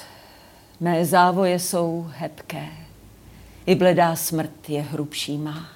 mé 0.81 1.05
závoje 1.05 1.59
jsou 1.59 2.11
hebké, 2.17 2.69
i 3.67 3.75
bledá 3.75 4.17
smrt 4.17 4.71
je 4.71 4.83
hrubší 4.83 5.39
má. 5.39 5.69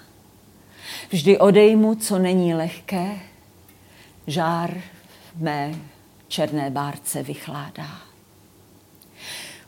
Vždy 1.10 1.38
odejmu, 1.38 1.94
co 1.94 2.18
není 2.18 2.54
lehké, 2.54 3.18
žár 4.26 4.80
v 5.36 5.42
mé 5.42 5.74
černé 6.28 6.70
bárce 6.70 7.22
vychládá. 7.22 8.00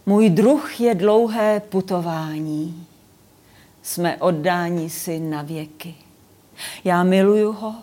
Můj 0.07 0.31
druh 0.31 0.81
je 0.81 0.95
dlouhé 0.95 1.61
putování, 1.61 2.87
jsme 3.83 4.17
oddáni 4.17 4.91
si 4.91 5.21
na 5.21 5.43
věky. 5.43 5.95
Já 6.85 7.03
miluju 7.03 7.53
ho 7.53 7.75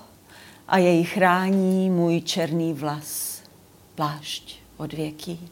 a 0.67 0.77
jej 0.77 1.03
chrání 1.03 1.89
můj 1.89 2.21
černý 2.21 2.73
vlas, 2.73 3.41
plášť 3.95 4.59
od 4.77 4.93
věký. 4.93 5.49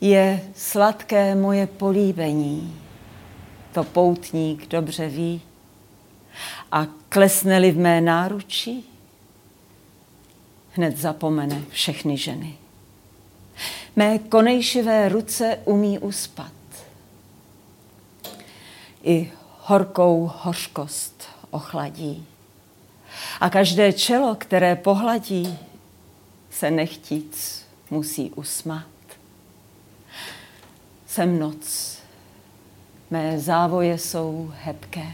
Je 0.00 0.40
sladké 0.56 1.34
moje 1.34 1.66
políbení, 1.66 2.80
to 3.72 3.84
poutník 3.84 4.68
dobře 4.68 5.08
ví. 5.08 5.40
A 6.72 6.86
klesne-li 7.08 7.72
v 7.72 7.78
mé 7.78 8.00
náručí, 8.00 8.84
hned 10.72 10.96
zapomene 10.96 11.62
všechny 11.68 12.16
ženy. 12.16 12.54
Mé 13.96 14.18
konejšivé 14.18 15.08
ruce 15.08 15.58
umí 15.64 15.98
uspat 15.98 16.52
i 19.04 19.32
horkou 19.60 20.30
hořkost 20.36 21.28
ochladí. 21.50 22.26
A 23.40 23.50
každé 23.50 23.92
čelo, 23.92 24.34
které 24.34 24.76
pohladí, 24.76 25.58
se 26.50 26.70
nechtíc 26.70 27.64
musí 27.90 28.30
usmát. 28.30 28.86
Jsem 31.06 31.38
noc, 31.38 31.98
mé 33.10 33.40
závoje 33.40 33.98
jsou 33.98 34.52
hebké, 34.62 35.12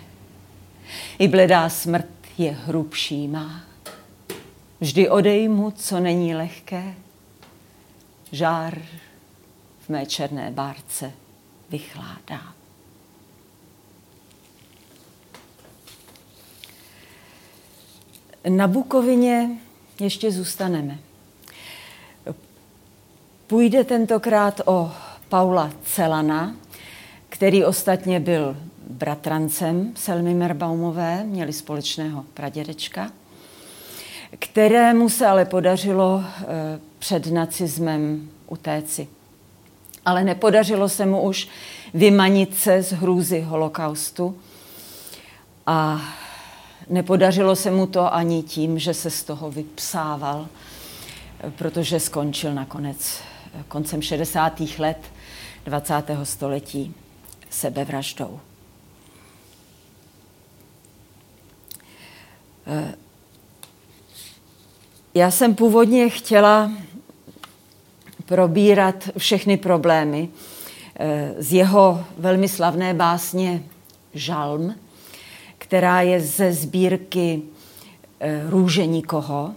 i 1.19 1.29
bledá 1.29 1.69
smrt 1.69 2.07
je 2.39 2.51
hrubší 2.51 3.29
má. 3.29 3.61
Vždy 4.81 5.09
odejmu, 5.09 5.71
co 5.71 6.01
není 6.01 6.35
lehké, 6.35 6.95
žár 8.33 8.83
v 9.81 9.89
mé 9.89 10.07
černé 10.07 10.51
bárce 10.51 11.13
vychládá. 11.71 12.60
Na 18.49 18.69
Bukovině 18.69 19.51
ještě 20.01 20.33
zůstaneme. 20.33 20.99
Půjde 23.47 23.85
tentokrát 23.85 24.61
o 24.65 24.93
Paula 25.29 25.71
Celana, 25.85 26.57
který 27.29 27.65
ostatně 27.65 28.21
byl 28.21 28.57
bratrancem 28.91 29.93
Selmy 29.97 30.35
Merbaumové, 30.35 31.25
měli 31.25 31.53
společného 31.53 32.25
pradědečka, 32.35 33.11
kterému 34.39 35.09
se 35.09 35.27
ale 35.27 35.45
podařilo 35.45 36.25
eh, 36.25 36.45
před 36.99 37.27
nacismem 37.27 38.31
utéci. 38.47 39.09
Ale 40.05 40.25
nepodařilo 40.25 40.89
se 40.89 41.07
mu 41.07 41.23
už 41.23 41.49
vymanit 41.95 42.57
se 42.57 42.83
z 42.83 42.93
hrůzy 42.93 43.41
holokaustu 43.41 44.39
a 45.67 46.01
Nepodařilo 46.91 47.57
se 47.57 47.71
mu 47.71 47.87
to 47.87 48.15
ani 48.15 48.43
tím, 48.43 48.79
že 48.79 48.95
se 48.95 49.11
z 49.11 49.25
toho 49.25 49.51
vypsával, 49.51 50.49
protože 51.57 52.01
skončil 52.01 52.55
nakonec 52.55 53.21
koncem 53.69 54.03
60. 54.03 54.61
let 54.79 54.99
20. 55.65 55.95
století 56.23 56.95
sebevraždou. 57.51 58.41
Já 65.15 65.31
jsem 65.31 65.55
původně 65.55 66.09
chtěla 66.09 66.71
probírat 68.27 69.09
všechny 69.19 69.57
problémy 69.57 70.29
z 71.39 71.53
jeho 71.53 72.05
velmi 72.19 72.49
slavné 72.49 72.95
básně 72.95 73.63
Žalm, 74.15 74.75
která 75.71 76.01
je 76.01 76.21
ze 76.21 76.53
sbírky 76.53 77.43
eh, 78.21 78.43
Růže 78.49 78.87
nikoho. 78.87 79.55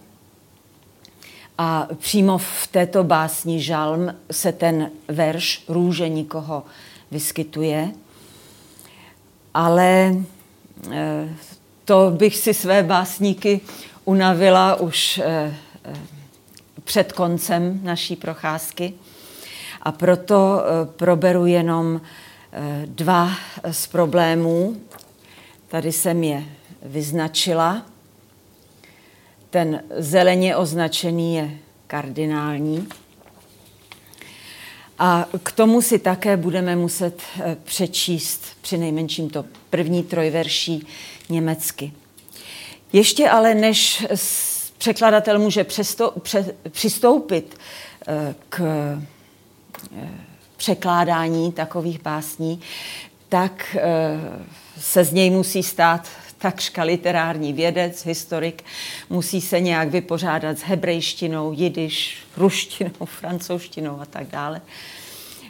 A 1.57 1.87
přímo 1.95 2.37
v 2.37 2.67
této 2.71 3.03
básni 3.03 3.61
Žalm 3.61 4.15
se 4.31 4.51
ten 4.51 4.91
verš 5.07 5.63
Růže 5.67 6.09
nikoho 6.09 6.63
vyskytuje. 7.11 7.91
Ale 9.53 10.15
eh, 10.91 11.29
to 11.85 12.11
bych 12.17 12.37
si 12.37 12.53
své 12.53 12.83
básníky 12.83 13.61
unavila 14.05 14.75
už 14.75 15.21
eh, 15.23 15.55
před 16.83 17.11
koncem 17.11 17.79
naší 17.83 18.15
procházky. 18.15 18.93
A 19.81 19.91
proto 19.91 20.61
proberu 20.85 21.45
jenom 21.45 22.01
dva 22.85 23.31
z 23.71 23.87
problémů, 23.87 24.77
Tady 25.73 25.91
jsem 25.91 26.23
je 26.23 26.43
vyznačila. 26.81 27.85
ten 29.49 29.83
zeleně 29.97 30.55
označený 30.55 31.35
je 31.35 31.57
kardinální. 31.87 32.87
A 34.99 35.27
k 35.43 35.51
tomu 35.51 35.81
si 35.81 35.99
také 35.99 36.37
budeme 36.37 36.75
muset 36.75 37.21
eh, 37.39 37.57
přečíst 37.63 38.41
při 38.61 38.77
nejmenším 38.77 39.29
to 39.29 39.45
první 39.69 40.03
trojverší 40.03 40.87
německy. 41.29 41.93
Ještě 42.93 43.29
ale 43.29 43.55
než 43.55 44.05
překladatel 44.77 45.39
může 45.39 45.63
přesto, 45.63 46.13
pře, 46.19 46.55
přistoupit 46.69 47.57
eh, 48.07 48.35
k 48.49 48.61
eh, 49.97 50.09
překládání 50.57 51.51
takových 51.51 52.01
básní, 52.01 52.61
tak 53.33 53.77
se 54.79 55.03
z 55.03 55.13
něj 55.13 55.29
musí 55.29 55.63
stát 55.63 56.07
takřka 56.37 56.83
literární 56.83 57.53
vědec, 57.53 58.05
historik, 58.05 58.63
musí 59.09 59.41
se 59.41 59.59
nějak 59.59 59.89
vypořádat 59.89 60.57
s 60.57 60.61
hebrejštinou, 60.61 61.53
jidiš, 61.53 62.17
ruštinou, 62.37 62.91
francouzštinou 63.05 64.01
a 64.01 64.05
tak 64.05 64.27
dále. 64.27 64.61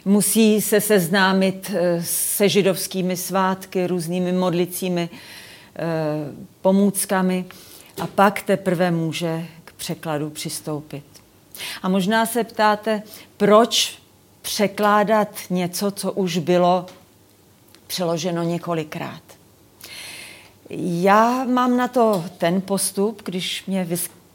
Musí 0.04 0.60
se 0.60 0.80
seznámit 0.80 1.70
eh, 1.74 2.02
se 2.04 2.48
židovskými 2.48 3.16
svátky, 3.16 3.86
různými 3.86 4.32
modlicími 4.32 5.08
eh, 5.12 5.80
pomůckami 6.62 7.44
a 8.02 8.06
pak 8.06 8.42
teprve 8.42 8.90
může 8.90 9.46
k 9.64 9.72
překladu 9.72 10.30
přistoupit. 10.30 11.04
A 11.82 11.88
možná 11.88 12.26
se 12.26 12.44
ptáte, 12.44 13.02
proč 13.36 13.98
překládat 14.42 15.28
něco, 15.50 15.90
co 15.90 16.12
už 16.12 16.38
bylo 16.38 16.86
přeloženo 17.86 18.42
několikrát. 18.42 19.22
Já 20.70 21.44
mám 21.44 21.76
na 21.76 21.88
to 21.88 22.24
ten 22.38 22.60
postup, 22.60 23.22
když 23.24 23.66
mě 23.66 23.88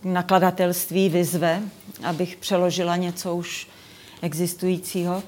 nakladatelství 0.04 1.10
vyzve, 1.10 1.62
abych 2.04 2.36
přeložila 2.36 2.96
něco 2.96 3.36
už 3.36 3.68
existujícího, 4.22 5.24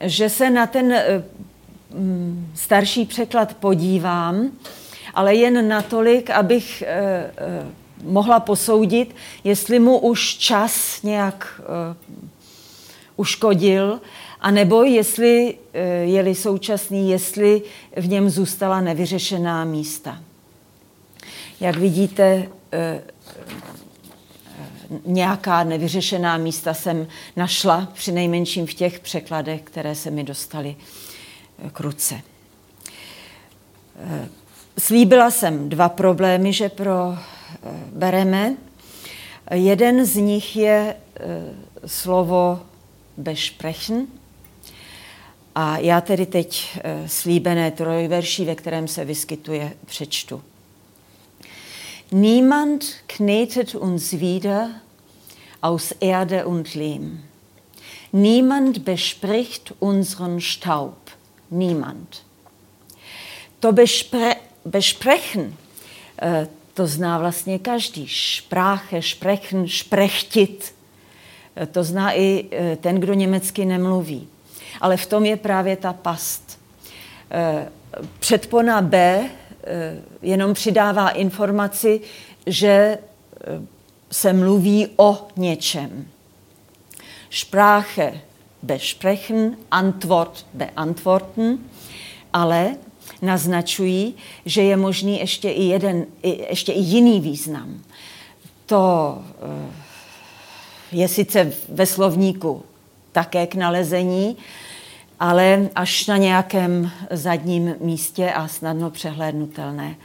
že 0.00 0.28
se 0.28 0.50
na 0.50 0.66
ten 0.66 0.92
eh, 0.92 1.24
mm, 1.90 2.52
starší 2.54 3.04
překlad 3.04 3.54
podívám, 3.54 4.50
ale 5.14 5.34
jen 5.34 5.68
natolik, 5.68 6.30
abych 6.30 6.82
eh, 6.82 6.86
eh, 7.36 7.66
mohla 8.04 8.40
posoudit, 8.40 9.14
jestli 9.44 9.78
mu 9.78 9.98
už 9.98 10.34
čas 10.34 11.02
nějak 11.02 11.60
uškodil, 13.16 14.00
anebo 14.46 14.82
jestli 14.82 15.58
je-li 16.02 16.34
současný, 16.34 17.10
jestli 17.10 17.62
v 17.96 18.08
něm 18.08 18.30
zůstala 18.30 18.80
nevyřešená 18.80 19.64
místa. 19.64 20.22
Jak 21.60 21.76
vidíte, 21.76 22.48
nějaká 25.06 25.64
nevyřešená 25.64 26.36
místa 26.36 26.74
jsem 26.74 27.06
našla, 27.36 27.88
při 27.94 28.12
nejmenším 28.12 28.66
v 28.66 28.74
těch 28.74 29.00
překladech, 29.00 29.62
které 29.62 29.94
se 29.94 30.10
mi 30.10 30.24
dostaly 30.24 30.76
eh, 31.58 31.70
k 31.70 31.80
ruce. 31.80 32.20
Eh, 33.98 34.28
slíbila 34.78 35.30
jsem 35.30 35.68
dva 35.68 35.88
problémy, 35.88 36.52
že 36.52 36.68
pro 36.68 37.14
eh, 37.14 37.70
bereme. 37.92 38.56
Jeden 39.50 40.04
z 40.04 40.16
nich 40.16 40.56
je 40.56 40.96
slovo 41.86 42.60
besprechen. 43.16 44.06
A 45.58 45.78
já 45.78 46.00
tedy 46.00 46.26
teď 46.26 46.78
slíbené 47.06 47.70
trojverší, 47.70 48.44
ve 48.44 48.54
kterém 48.54 48.88
se 48.88 49.04
vyskytuje, 49.04 49.72
přečtu. 49.86 50.42
Niemand 52.12 52.84
knetet 53.06 53.74
uns 53.74 54.10
wieder 54.10 54.70
aus 55.62 55.92
Erde 56.00 56.44
und 56.44 56.74
Lehm. 56.74 57.20
Niemand 58.12 58.78
bespricht 58.78 59.72
unseren 59.78 60.40
Staub. 60.40 60.98
Niemand. 61.50 62.22
To 63.60 63.72
bespre, 63.72 64.34
besprechen, 64.64 65.54
eh, 66.22 66.48
to 66.74 66.86
zná 66.86 67.18
vlastně 67.18 67.58
každý. 67.58 68.06
Špráche, 68.08 69.02
sprechen, 69.02 69.68
šprechtit. 69.68 70.74
Eh, 71.56 71.66
to 71.66 71.84
zná 71.84 72.12
i 72.12 72.44
eh, 72.50 72.76
ten, 72.76 73.00
kdo 73.00 73.14
německy 73.14 73.64
nemluví. 73.64 74.28
Ale 74.80 74.96
v 74.96 75.06
tom 75.06 75.24
je 75.24 75.36
právě 75.36 75.76
ta 75.76 75.92
past. 75.92 76.58
Předpona 78.18 78.82
B 78.82 79.28
Eh, 79.68 80.02
jenom 80.22 80.54
přidává 80.54 81.10
informaci, 81.10 82.00
že 82.46 82.68
eh, 82.68 82.98
se 84.10 84.32
mluví 84.32 84.88
o 84.96 85.28
něčem. 85.36 86.08
Sprache 87.30 88.20
besprechen, 88.62 89.56
Antwort 89.70 90.46
beantworten, 90.54 91.58
ale 92.32 92.76
naznačují, 93.22 94.14
že 94.44 94.62
je 94.62 94.76
možný 94.76 95.18
ještě 95.18 95.50
i, 95.50 95.62
jeden, 95.64 96.06
ještě 96.22 96.72
i 96.72 96.80
jiný 96.80 97.20
význam. 97.20 97.82
To 98.66 99.18
eh, 99.22 99.72
je 100.92 101.08
sice 101.08 101.52
ve 101.68 101.86
slovníku 101.86 102.62
také 103.12 103.46
k 103.46 103.54
nalezení, 103.54 104.36
ale 105.20 105.68
až 105.74 106.06
na 106.06 106.16
nějakém 106.16 106.90
zadním 107.10 107.74
místě 107.80 108.32
a 108.32 108.48
snadno 108.48 108.90
přehlédnutelné. 108.90 109.96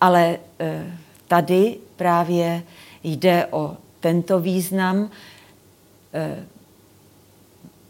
Ale 0.00 0.38
e, 0.60 0.92
tady 1.28 1.76
právě 1.96 2.62
jde 3.04 3.46
o 3.50 3.76
tento 4.00 4.40
význam, 4.40 5.10
e, 6.14 6.44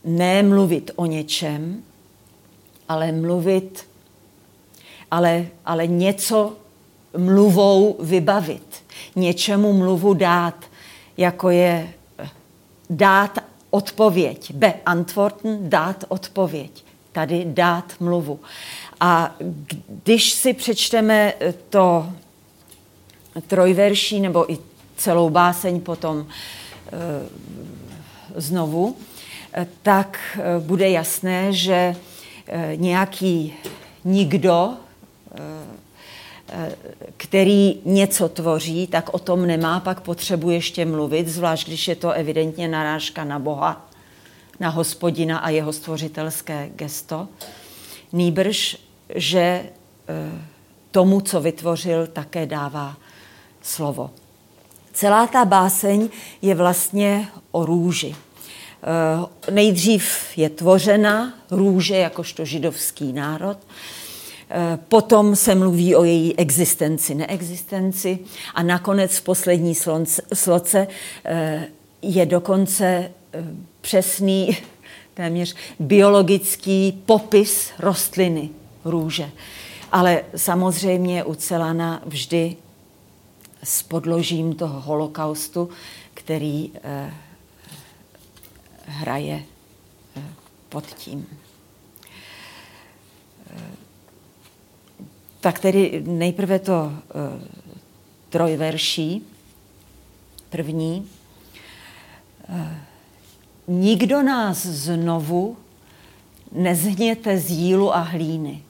ne 0.05 0.43
mluvit 0.43 0.91
o 0.97 1.07
něčem, 1.07 1.83
ale 2.89 3.13
mluvit, 3.13 3.87
ale, 5.11 5.47
ale 5.65 5.87
něco 5.87 6.57
mluvou 7.17 7.97
vybavit, 8.01 8.83
něčemu 9.17 9.73
mluvu 9.73 10.15
dát, 10.15 10.65
jako 11.17 11.51
je 11.51 11.89
dát 12.91 13.39
odpověď. 13.71 14.53
Beantworten, 14.53 15.71
dát 15.71 16.05
odpověď. 16.09 16.85
Tady 17.13 17.45
dát 17.47 17.93
mluvu. 18.01 18.41
A 19.01 19.35
když 19.89 20.31
si 20.33 20.53
přečteme 20.53 21.33
to 21.69 22.13
trojverší 23.47 24.21
nebo 24.21 24.53
i 24.53 24.59
celou 24.97 25.31
báseň 25.31 25.81
potom 25.81 26.27
e, 26.27 26.27
znovu, 28.41 28.97
tak 29.83 30.19
e, 30.39 30.61
bude 30.61 30.91
jasné, 30.91 31.53
že 31.53 31.97
nějaký 32.77 33.55
nikdo 34.05 34.75
který 37.17 37.81
něco 37.85 38.29
tvoří, 38.29 38.87
tak 38.87 39.15
o 39.15 39.19
tom 39.19 39.47
nemá 39.47 39.81
pak 39.81 40.01
potřebu 40.01 40.51
ještě 40.51 40.85
mluvit, 40.85 41.29
zvlášť 41.29 41.67
když 41.67 41.89
je 41.89 41.97
to 41.97 42.13
evidentně 42.13 42.69
narážka 42.69 43.25
na 43.25 43.39
Boha, 43.39 43.89
na 44.61 44.69
hospodina 44.69 45.39
a 45.39 45.49
jeho 45.49 45.73
stvořitelské 45.73 46.71
gesto. 46.77 47.29
Nýbrž, 48.13 48.77
že 49.15 49.41
e, 49.41 49.71
tomu, 50.91 51.21
co 51.21 51.41
vytvořil, 51.41 52.07
také 52.07 52.47
dává 52.47 52.97
slovo. 53.63 54.11
Celá 54.93 55.27
ta 55.27 55.45
báseň 55.45 56.09
je 56.43 56.55
vlastně 56.55 57.29
o 57.51 57.67
růži. 57.67 58.17
E, 59.49 59.53
nejdřív 59.53 60.19
je 60.37 60.51
tvořena 60.51 61.35
růže 61.51 61.97
jakožto 61.97 62.45
židovský 62.45 63.13
národ, 63.13 63.59
Eh, 63.59 63.98
potom 64.77 65.37
se 65.37 65.55
mluví 65.55 65.95
o 65.95 66.05
její 66.05 66.37
existenci, 66.37 67.15
neexistenci 67.15 68.19
a 68.55 68.63
nakonec 68.63 69.17
v 69.17 69.23
poslední 69.23 69.75
sloce 70.35 70.87
eh, 71.25 71.67
je 72.03 72.27
dokonce 72.27 72.87
eh, 72.87 73.45
přesný 73.81 74.57
téměř 75.15 75.55
biologický 75.79 77.03
popis 77.07 77.71
rostliny 77.79 78.51
růže. 78.85 79.31
Ale 79.93 80.23
samozřejmě 80.37 81.25
ucelana 81.25 82.03
vždy 82.07 82.57
s 83.65 83.83
podložím 83.83 84.55
toho 84.55 84.81
holokaustu, 84.81 85.69
který 86.15 86.73
hraje 88.87 89.43
pod 90.69 90.87
tím. 90.87 91.27
Tak 95.41 95.59
tedy 95.59 96.03
nejprve 96.07 96.59
to 96.59 96.85
uh, 96.85 96.93
trojverší, 98.29 99.27
první. 100.51 101.09
Uh, 102.49 102.67
nikdo 103.69 104.23
nás 104.23 104.67
znovu 104.67 105.57
nezhněte 106.53 107.39
z 107.39 107.51
jílu 107.51 107.95
a 107.95 107.99
hlíny. 107.99 108.63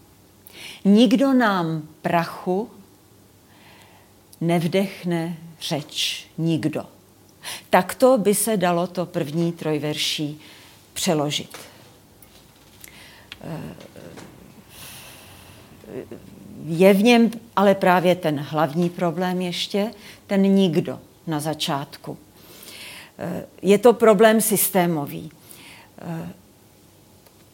Nikdo 0.85 1.33
nám 1.33 1.89
prachu 2.03 2.71
nevdechne 4.41 5.37
řeč, 5.61 6.27
nikdo. 6.39 6.87
Takto 7.71 8.19
by 8.19 8.35
se 8.35 8.57
dalo 8.57 8.87
to 8.87 9.07
první 9.07 9.53
trojverší 9.53 10.41
přeložit. 10.93 11.59
Je 16.71 16.95
v 16.95 17.03
něm 17.03 17.31
ale 17.57 17.75
právě 17.75 18.15
ten 18.15 18.41
hlavní 18.41 18.91
problém 18.91 19.41
ještě, 19.41 19.91
ten 20.27 20.43
nikdo 20.43 21.01
na 21.27 21.41
začátku. 21.41 22.19
Je 23.63 23.79
to 23.79 23.93
problém 23.93 24.41
systémový. 24.41 25.31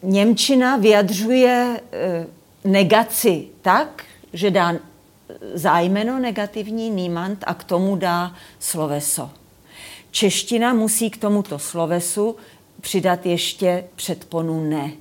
Němčina 0.03 0.77
vyjadřuje 0.77 1.81
eh, 1.91 2.27
negaci 2.63 3.47
tak, 3.61 4.03
že 4.33 4.51
dá 4.51 4.73
zájmeno 5.53 6.19
negativní 6.19 6.89
niemand 6.89 7.43
a 7.47 7.53
k 7.53 7.63
tomu 7.63 7.95
dá 7.95 8.35
sloveso. 8.59 9.29
Čeština 10.11 10.73
musí 10.73 11.09
k 11.09 11.17
tomuto 11.17 11.59
slovesu 11.59 12.35
přidat 12.81 13.25
ještě 13.25 13.83
předponu 13.95 14.69
ne, 14.69 14.91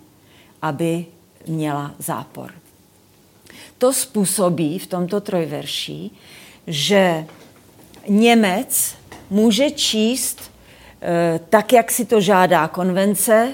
aby 0.63 1.07
měla 1.47 1.95
zápor. 1.99 2.64
To 3.85 3.93
způsobí 3.93 4.79
v 4.79 4.87
tomto 4.87 5.21
trojverší, 5.21 6.19
že 6.67 7.27
Němec 8.09 8.95
může 9.31 9.71
číst 9.71 10.51
e, 11.03 11.41
tak, 11.49 11.73
jak 11.73 11.91
si 11.91 12.05
to 12.05 12.21
žádá 12.21 12.69
konvence, 12.69 13.53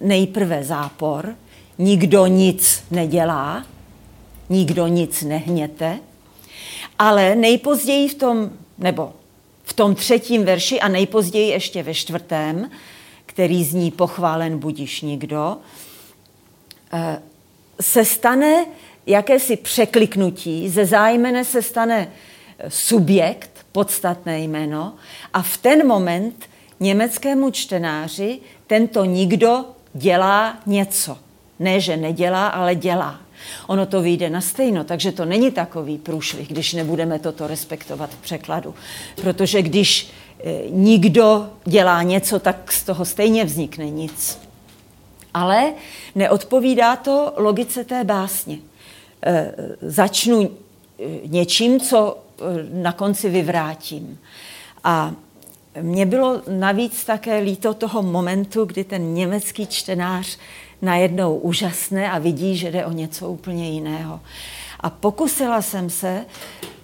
nejprve 0.00 0.64
zápor, 0.64 1.34
nikdo 1.78 2.26
nic 2.26 2.84
nedělá, 2.90 3.66
nikdo 4.48 4.86
nic 4.86 5.22
nehněte, 5.22 5.98
ale 6.98 7.34
nejpozději 7.34 8.08
v 8.08 8.14
tom, 8.14 8.50
nebo 8.78 9.12
v 9.64 9.72
tom 9.72 9.94
třetím 9.94 10.44
verši 10.44 10.80
a 10.80 10.88
nejpozději 10.88 11.48
ještě 11.48 11.82
ve 11.82 11.94
čtvrtém, 11.94 12.70
který 13.26 13.64
zní 13.64 13.90
pochválen 13.90 14.58
budiš 14.58 15.02
nikdo, 15.02 15.56
eh, 16.92 17.22
se 17.80 18.04
stane 18.04 18.66
jakési 19.06 19.56
překliknutí, 19.56 20.68
ze 20.68 20.86
zájmene 20.86 21.44
se 21.44 21.62
stane 21.62 22.08
eh, 22.58 22.70
subjekt, 22.70 23.66
podstatné 23.72 24.40
jméno 24.40 24.94
a 25.32 25.42
v 25.42 25.56
ten 25.56 25.86
moment 25.86 26.44
německému 26.80 27.50
čtenáři 27.50 28.38
tento 28.66 29.04
nikdo 29.04 29.64
dělá 29.94 30.58
něco. 30.66 31.18
Ne, 31.58 31.80
že 31.80 31.96
nedělá, 31.96 32.48
ale 32.48 32.74
dělá. 32.74 33.20
Ono 33.66 33.86
to 33.86 34.02
vyjde 34.02 34.30
na 34.30 34.40
stejno, 34.40 34.84
takže 34.84 35.12
to 35.12 35.24
není 35.24 35.50
takový 35.50 35.98
průšvih, 35.98 36.48
když 36.48 36.72
nebudeme 36.72 37.18
toto 37.18 37.46
respektovat 37.46 38.10
v 38.10 38.22
překladu. 38.22 38.74
Protože 39.20 39.62
když 39.62 40.10
e, 40.44 40.70
nikdo 40.70 41.50
dělá 41.64 42.02
něco, 42.02 42.38
tak 42.38 42.72
z 42.72 42.82
toho 42.82 43.04
stejně 43.04 43.44
vznikne 43.44 43.90
nic. 43.90 44.38
Ale 45.34 45.72
neodpovídá 46.14 46.96
to 46.96 47.32
logice 47.36 47.84
té 47.84 48.04
básně. 48.04 48.58
E, 49.22 49.52
začnu 49.82 50.42
e, 50.42 50.48
něčím, 51.26 51.80
co 51.80 52.18
na 52.72 52.92
konci 52.92 53.30
vyvrátím. 53.30 54.18
A 54.84 55.12
mně 55.80 56.06
bylo 56.06 56.42
navíc 56.48 57.04
také 57.04 57.38
líto 57.38 57.74
toho 57.74 58.02
momentu, 58.02 58.64
kdy 58.64 58.84
ten 58.84 59.14
německý 59.14 59.66
čtenář 59.66 60.38
najednou 60.82 61.36
úžasné 61.36 62.10
a 62.10 62.18
vidí, 62.18 62.56
že 62.56 62.70
jde 62.70 62.86
o 62.86 62.92
něco 62.92 63.30
úplně 63.30 63.70
jiného. 63.70 64.20
A 64.80 64.90
pokusila 64.90 65.62
jsem 65.62 65.90
se 65.90 66.24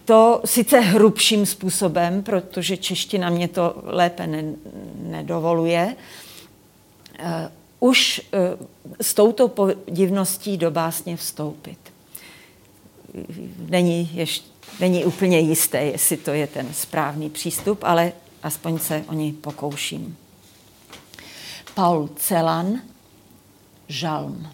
to 0.05 0.41
sice 0.45 0.81
hrubším 0.81 1.47
způsobem, 1.47 2.23
protože 2.23 2.77
čeština 2.77 3.31
mě 3.31 3.49
to 3.49 3.75
lépe 3.83 4.27
ne, 4.27 4.45
nedovoluje, 5.03 5.97
uh, 7.21 7.27
už 7.81 8.21
uh, 8.61 8.67
s 9.01 9.15
touto 9.15 9.49
podivností 9.49 10.57
do 10.57 10.71
básně 10.71 11.17
vstoupit. 11.17 11.82
Není, 13.69 14.11
ještě, 14.15 14.47
není 14.81 15.05
úplně 15.05 15.39
jisté, 15.39 15.85
jestli 15.85 16.17
to 16.17 16.31
je 16.31 16.47
ten 16.47 16.75
správný 16.75 17.31
přístup, 17.31 17.85
ale 17.85 18.13
aspoň 18.43 18.79
se 18.79 19.05
o 19.09 19.13
něj 19.13 19.33
pokouším. 19.33 20.17
Paul 21.75 22.09
Celan 22.17 22.81
žalm. 23.89 24.49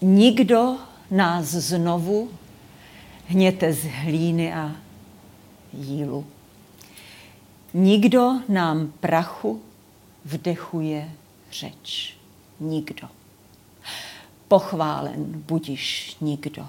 Nikdo 0.00 0.76
nás 1.10 1.44
znovu 1.46 2.30
hněte 3.26 3.72
z 3.72 3.84
hlíny 3.84 4.54
a 4.54 4.76
jílu. 5.72 6.26
Nikdo 7.74 8.32
nám 8.48 8.92
prachu 9.00 9.62
vdechuje 10.24 11.10
řeč. 11.52 12.16
Nikdo. 12.60 13.19
Pochválen 14.50 15.44
budiš 15.46 16.16
nikdo. 16.20 16.66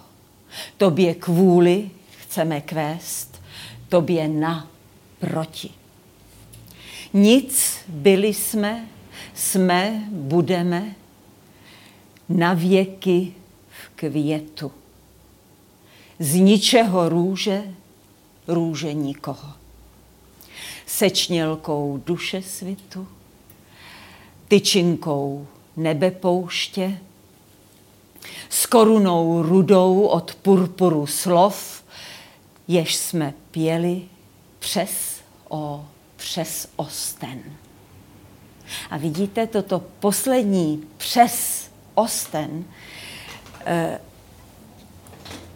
Tobě 0.77 1.15
kvůli 1.15 1.89
chceme 2.21 2.61
kvést, 2.61 3.41
tobě 3.89 4.27
na 4.27 4.67
proti. 5.19 5.69
Nic 7.13 7.77
byli 7.87 8.33
jsme 8.33 8.87
jsme, 9.33 10.03
budeme 10.11 10.95
na 12.29 12.53
věky 12.53 13.33
v 13.69 13.89
květu. 13.95 14.71
Z 16.19 16.35
ničeho 16.35 17.09
růže, 17.09 17.63
růže 18.47 18.93
nikoho. 18.93 19.53
Sečnělkou 20.85 22.01
duše 22.05 22.41
svitu, 22.41 23.07
tyčinkou 24.47 25.47
nebe 25.77 26.11
pouště, 26.11 26.97
s 28.49 28.65
korunou 28.65 29.41
rudou 29.41 30.01
od 30.01 30.35
purpuru 30.35 31.07
slov, 31.07 31.83
jež 32.67 32.95
jsme 32.95 33.33
pěli 33.51 34.01
přes 34.59 35.21
o 35.49 35.85
přes 36.15 36.67
osten. 36.75 37.39
A 38.91 38.97
vidíte, 38.97 39.47
toto 39.47 39.81
poslední 39.99 40.83
přes 40.97 41.67
osten 41.95 42.65
eh, 43.65 43.99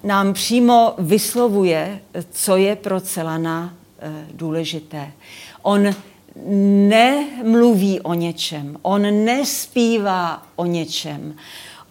nám 0.03 0.33
přímo 0.33 0.93
vyslovuje, 0.97 2.01
co 2.31 2.57
je 2.57 2.75
pro 2.75 3.01
Celana 3.01 3.73
eh, 3.99 4.27
důležité. 4.33 5.11
On 5.61 5.95
nemluví 6.89 8.01
o 8.01 8.13
něčem, 8.13 8.77
on 8.81 9.25
nespívá 9.25 10.43
o 10.55 10.65
něčem. 10.65 11.35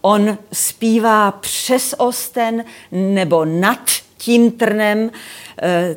On 0.07 0.39
zpívá 0.53 1.31
přes 1.33 1.95
osten 1.99 2.65
nebo 2.93 3.45
nad 3.45 3.91
tím 4.17 4.53
trnem. 4.53 5.11
Eh, 5.63 5.97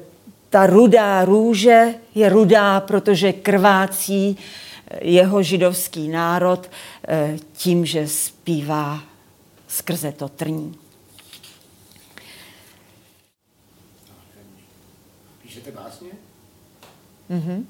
ta 0.49 0.65
rudá 0.65 1.25
růže 1.25 1.95
je 2.15 2.29
rudá, 2.29 2.79
protože 2.79 3.33
krvácí 3.33 4.37
jeho 5.01 5.43
židovský 5.43 6.07
národ 6.07 6.69
eh, 7.07 7.37
tím, 7.53 7.85
že 7.85 8.07
zpívá 8.07 9.03
skrze 9.67 10.11
to 10.11 10.29
trní. 10.29 10.75
Píšete 15.41 15.71
básně? 15.71 16.09
Mhm. 17.29 17.67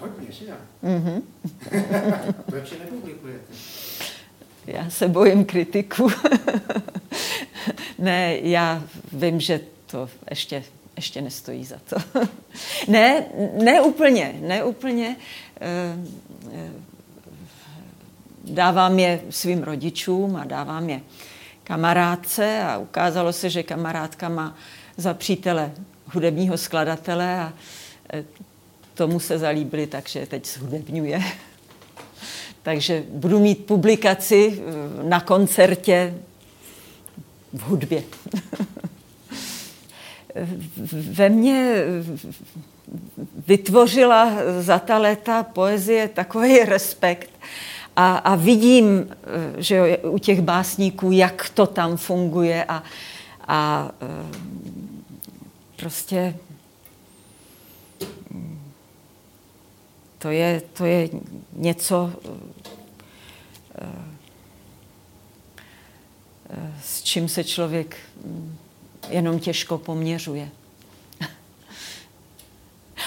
Hodně, 0.00 0.26
že 0.30 0.44
já? 0.44 0.56
Mhm. 0.82 1.22
Proč 2.50 2.72
je 2.72 2.78
nepublikujete? 2.78 3.54
Já 4.66 4.90
se 4.90 5.08
bojím 5.08 5.44
kritiku. 5.44 6.10
ne, 7.98 8.38
já 8.42 8.82
vím, 9.12 9.40
že 9.40 9.60
to 9.86 10.08
ještě, 10.30 10.64
ještě 10.96 11.22
nestojí 11.22 11.64
za 11.64 11.76
to. 11.88 11.96
ne, 12.88 13.24
ne 13.62 13.80
úplně, 13.80 14.34
ne 14.40 14.64
úplně. 14.64 15.16
Eh, 15.60 15.96
eh, 16.52 16.70
dávám 18.44 18.98
je 18.98 19.20
svým 19.30 19.62
rodičům 19.62 20.36
a 20.36 20.44
dávám 20.44 20.90
je 20.90 21.00
kamarádce 21.64 22.62
a 22.62 22.78
ukázalo 22.78 23.32
se, 23.32 23.50
že 23.50 23.62
kamarádka 23.62 24.28
má 24.28 24.56
za 24.96 25.14
přítele 25.14 25.72
hudebního 26.12 26.58
skladatele 26.58 27.40
a 27.40 27.52
eh, 28.12 28.24
tomu 28.94 29.20
se 29.20 29.38
zalíbili, 29.38 29.86
takže 29.86 30.26
teď 30.26 30.46
zhudebňuje. 30.46 31.22
Takže 32.64 33.04
budu 33.08 33.38
mít 33.38 33.66
publikaci 33.66 34.62
na 35.02 35.20
koncertě 35.20 36.14
v 37.52 37.62
hudbě. 37.62 38.02
Ve 40.92 41.28
mně 41.28 41.74
vytvořila 43.46 44.32
za 44.60 44.78
ta 44.78 44.98
léta 44.98 45.42
poezie 45.42 46.08
takový 46.08 46.58
respekt. 46.58 47.30
A, 47.96 48.16
a 48.16 48.34
vidím, 48.34 49.06
eh, 49.08 49.62
že 49.62 49.98
u 49.98 50.18
těch 50.18 50.40
básníků, 50.40 51.12
jak 51.12 51.48
to 51.54 51.66
tam 51.66 51.96
funguje 51.96 52.64
a, 52.64 52.82
a 53.48 53.90
eh, 54.02 54.06
prostě 55.76 56.36
to 60.18 60.30
je, 60.30 60.62
to 60.72 60.84
je 60.84 61.08
něco, 61.52 62.12
s 66.82 67.02
čím 67.02 67.28
se 67.28 67.44
člověk 67.44 67.96
jenom 69.08 69.38
těžko 69.38 69.78
poměřuje. 69.78 70.48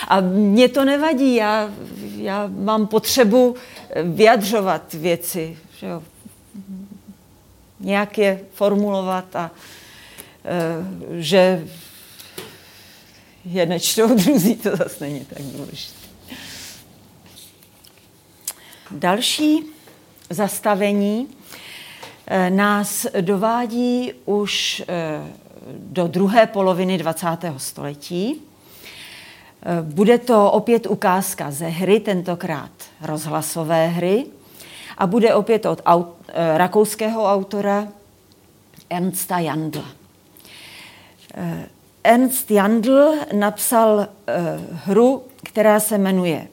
A 0.08 0.20
mě 0.20 0.70
to 0.70 0.86
nevadí, 0.86 1.36
já, 1.36 1.70
já 2.18 2.48
mám 2.48 2.88
potřebu 2.88 3.56
vyjadřovat 4.04 4.94
věci, 4.94 5.58
že 5.80 5.88
jo? 5.88 6.04
nějak 7.80 8.18
je 8.18 8.42
formulovat 8.54 9.36
a 9.36 9.52
e, 10.46 11.22
že 11.22 11.68
je 13.46 13.66
nečtou 13.66 14.16
druzí, 14.16 14.56
to 14.56 14.76
zase 14.76 15.04
není 15.04 15.26
tak 15.26 15.42
důležité. 15.42 16.08
Další 18.92 19.77
zastavení 20.30 21.28
e, 22.28 22.50
nás 22.50 23.08
dovádí 23.22 24.14
už 24.26 24.80
e, 24.80 24.86
do 25.78 26.08
druhé 26.08 26.48
poloviny 26.48 26.98
20. 26.98 27.28
století. 27.58 28.42
Bude 29.82 30.18
to 30.18 30.52
opět 30.52 30.86
ukázka 30.86 31.52
ze 31.52 31.68
hry, 31.68 32.00
tentokrát 32.00 32.72
rozhlasové 33.02 33.88
hry. 33.88 34.26
A 34.98 35.08
bude 35.08 35.34
opět 35.34 35.66
od 35.66 35.82
aut, 35.86 36.08
eh, 36.28 36.58
rakouského 36.58 37.26
autora 37.26 37.88
Ernsta 38.90 39.40
Jandla. 39.40 39.86
Eh, 41.34 41.70
Ernst 42.04 42.52
Jandl 42.52 43.14
napsal 43.34 44.00
eh, 44.00 44.08
hru, 44.86 45.24
která 45.44 45.80
se 45.80 45.98
jmenuje 45.98 46.48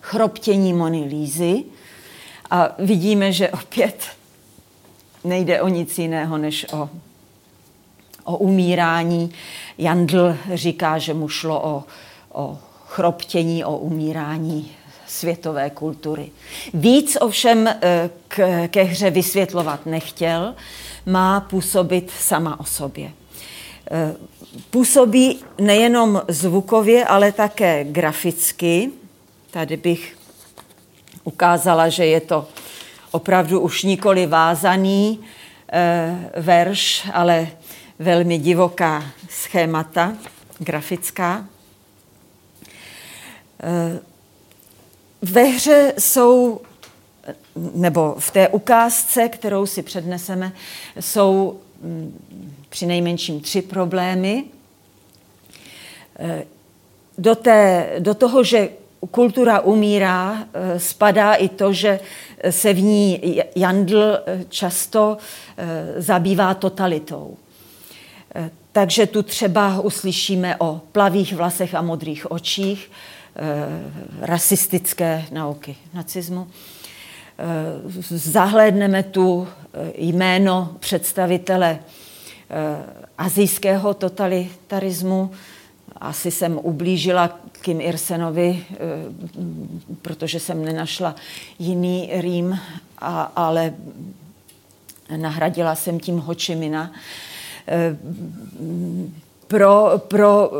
Chroptění 0.00 0.72
Mony 0.72 1.04
Lízy. 1.04 1.64
A 2.50 2.68
vidíme, 2.78 3.32
že 3.32 3.50
opět 3.50 4.04
nejde 5.24 5.62
o 5.62 5.68
nic 5.68 5.98
jiného, 5.98 6.38
než 6.38 6.66
o, 6.72 6.88
o 8.24 8.36
umírání. 8.36 9.32
Jandl 9.78 10.36
říká, 10.54 10.98
že 10.98 11.14
mu 11.14 11.28
šlo 11.28 11.60
o, 11.62 11.84
o 12.32 12.58
chroptění, 12.86 13.64
o 13.64 13.76
umírání 13.76 14.70
světové 15.06 15.70
kultury. 15.70 16.30
Víc 16.74 17.16
ovšem 17.20 17.66
eh, 17.66 18.10
k, 18.28 18.68
ke 18.68 18.82
hře 18.82 19.10
vysvětlovat 19.10 19.86
nechtěl, 19.86 20.54
má 21.06 21.40
působit 21.40 22.10
sama 22.18 22.60
o 22.60 22.64
sobě. 22.64 23.12
Eh, 23.90 24.14
působí 24.70 25.38
nejenom 25.58 26.22
zvukově, 26.28 27.04
ale 27.04 27.32
také 27.32 27.84
graficky. 27.84 28.90
Tady 29.50 29.76
bych 29.76 30.17
ukázala, 31.24 31.88
že 31.88 32.06
je 32.06 32.20
to 32.20 32.48
opravdu 33.10 33.60
už 33.60 33.82
nikoli 33.82 34.26
vázaný 34.26 35.20
e, 35.72 36.30
verš, 36.40 37.08
ale 37.12 37.48
velmi 37.98 38.38
divoká 38.38 39.04
schémata 39.28 40.16
grafická. 40.58 41.46
E, 43.62 44.00
ve 45.22 45.42
hře 45.42 45.94
jsou, 45.98 46.60
nebo 47.74 48.16
v 48.18 48.30
té 48.30 48.48
ukázce, 48.48 49.28
kterou 49.28 49.66
si 49.66 49.82
předneseme, 49.82 50.52
jsou 51.00 51.60
mm, 51.82 52.28
při 52.68 52.86
nejmenším 52.86 53.40
tři 53.40 53.62
problémy. 53.62 54.44
Do, 57.18 57.34
té, 57.34 57.90
do 57.98 58.14
toho, 58.14 58.44
že 58.44 58.68
kultura 59.10 59.60
umírá, 59.60 60.48
spadá 60.76 61.34
i 61.34 61.48
to, 61.48 61.72
že 61.72 62.00
se 62.50 62.72
v 62.72 62.82
ní 62.82 63.40
Jandl 63.56 64.18
často 64.48 65.16
eh, 65.56 66.02
zabývá 66.02 66.54
totalitou. 66.54 67.36
Eh, 68.34 68.50
takže 68.72 69.06
tu 69.06 69.22
třeba 69.22 69.80
uslyšíme 69.80 70.56
o 70.56 70.80
plavých 70.92 71.34
vlasech 71.34 71.74
a 71.74 71.82
modrých 71.82 72.30
očích, 72.30 72.90
Eh, 73.40 73.90
rasistické 74.20 75.24
nauky 75.30 75.76
nacismu. 75.94 76.48
Eh, 77.38 77.44
zahlédneme 78.10 79.02
tu 79.02 79.48
eh, 79.48 79.92
jméno 79.98 80.76
představitele 80.80 81.78
azijského 83.18 83.94
totalitarismu. 83.94 85.30
Asi 85.98 86.30
jsem 86.30 86.58
ublížila 86.62 87.38
Kim 87.60 87.80
Irsenovi, 87.80 88.64
protože 90.02 90.40
jsem 90.40 90.64
nenašla 90.64 91.14
jiný 91.58 92.10
Rým, 92.12 92.60
ale 93.36 93.74
nahradila 95.16 95.74
jsem 95.74 96.00
tím 96.00 96.18
Hočimina 96.18 96.92
pro, 99.48 99.92
pro 100.08 100.50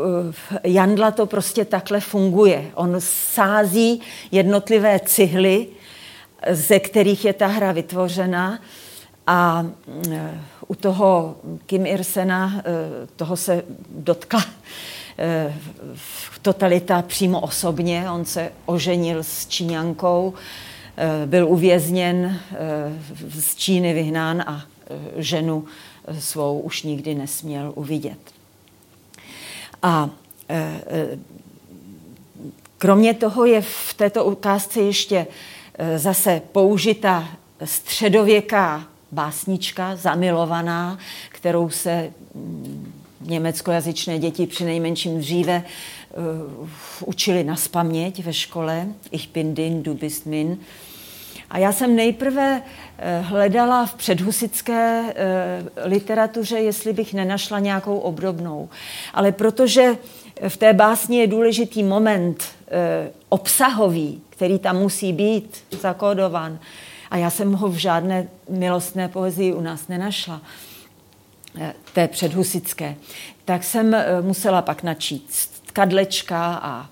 eh, 0.51 0.69
Jandla 0.69 1.11
to 1.11 1.25
prostě 1.25 1.65
takhle 1.65 1.99
funguje. 1.99 2.71
On 2.75 2.95
sází 3.33 4.01
jednotlivé 4.31 4.99
cihly, 4.99 5.67
ze 6.51 6.79
kterých 6.79 7.25
je 7.25 7.33
ta 7.33 7.47
hra 7.47 7.71
vytvořena 7.71 8.59
a 9.27 9.65
eh, 10.11 10.41
u 10.67 10.75
toho 10.75 11.35
Kim 11.65 11.85
Irsena, 11.85 12.53
eh, 12.57 12.63
toho 13.15 13.37
se 13.37 13.63
dotkla 13.89 14.43
totalita 16.41 17.01
přímo 17.01 17.39
osobně. 17.39 18.11
On 18.11 18.25
se 18.25 18.51
oženil 18.65 19.23
s 19.23 19.47
Číňankou, 19.47 20.33
byl 21.25 21.47
uvězněn, 21.47 22.39
z 23.39 23.55
Číny 23.55 23.93
vyhnán 23.93 24.41
a 24.47 24.61
ženu 25.15 25.65
svou 26.19 26.59
už 26.59 26.83
nikdy 26.83 27.15
nesměl 27.15 27.71
uvidět. 27.75 28.19
A 29.81 30.09
kromě 32.77 33.13
toho 33.13 33.45
je 33.45 33.61
v 33.61 33.93
této 33.93 34.25
ukázce 34.25 34.81
ještě 34.81 35.27
zase 35.95 36.41
použita 36.51 37.29
středověká 37.63 38.83
básnička, 39.11 39.95
zamilovaná, 39.95 40.97
kterou 41.29 41.69
se 41.69 42.13
mm, 42.35 42.98
německojazyčné 43.21 44.19
děti 44.19 44.47
při 44.47 44.65
nejmenším 44.65 45.19
dříve 45.19 45.63
uh, 46.57 46.69
učili 47.05 47.43
na 47.43 47.55
spaměť 47.55 48.23
ve 48.23 48.33
škole. 48.33 48.87
Ich 49.11 49.29
bin 49.33 49.53
din, 49.53 49.83
du 49.83 49.93
bist 49.93 50.25
min. 50.25 50.57
A 51.49 51.57
já 51.57 51.71
jsem 51.71 51.95
nejprve 51.95 52.61
eh, 52.97 53.21
hledala 53.21 53.85
v 53.85 53.93
předhusické 53.93 55.13
eh, 55.15 55.87
literatuře, 55.87 56.59
jestli 56.59 56.93
bych 56.93 57.13
nenašla 57.13 57.59
nějakou 57.59 57.97
obdobnou. 57.97 58.69
Ale 59.13 59.31
protože 59.31 59.97
v 60.47 60.57
té 60.57 60.73
básni 60.73 61.17
je 61.17 61.27
důležitý 61.27 61.83
moment 61.83 62.43
obsahový, 63.29 64.21
který 64.29 64.59
tam 64.59 64.77
musí 64.77 65.13
být 65.13 65.63
zakódovan, 65.81 66.59
a 67.11 67.17
já 67.17 67.29
jsem 67.29 67.53
ho 67.53 67.67
v 67.67 67.75
žádné 67.75 68.27
milostné 68.49 69.07
poezii 69.07 69.53
u 69.53 69.61
nás 69.61 69.87
nenašla, 69.87 70.41
té 71.93 72.07
předhusické, 72.07 72.95
tak 73.45 73.63
jsem 73.63 73.95
musela 74.21 74.61
pak 74.61 74.83
načíst 74.83 75.63
Kadlečka 75.73 76.59
a 76.63 76.89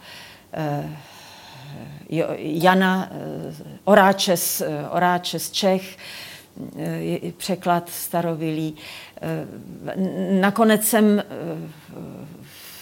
Jana 2.38 3.10
eh, 3.12 3.54
Oráče 3.84 4.38
z, 4.38 4.62
eh, 4.62 4.90
Oráče 4.90 5.40
z 5.40 5.52
Čech, 5.52 5.98
eh, 6.80 7.32
překlad 7.38 7.90
starovilý. 7.90 8.76
Nakonec 10.42 10.88
jsem 10.88 11.24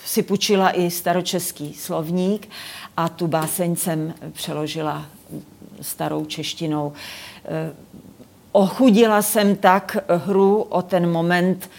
si 0.05 0.23
půjčila 0.23 0.71
i 0.71 0.91
staročeský 0.91 1.73
slovník 1.73 2.49
a 2.97 3.09
tu 3.09 3.28
báseň 3.28 3.76
jsem 3.76 4.13
přeložila 4.32 5.05
starou 5.82 6.26
češtinou. 6.26 6.93
Ochudila 8.56 9.22
jsem 9.22 9.56
tak 9.56 9.97
hru 10.08 10.62
o 10.62 10.82
ten 10.82 11.12
moment, 11.12 11.70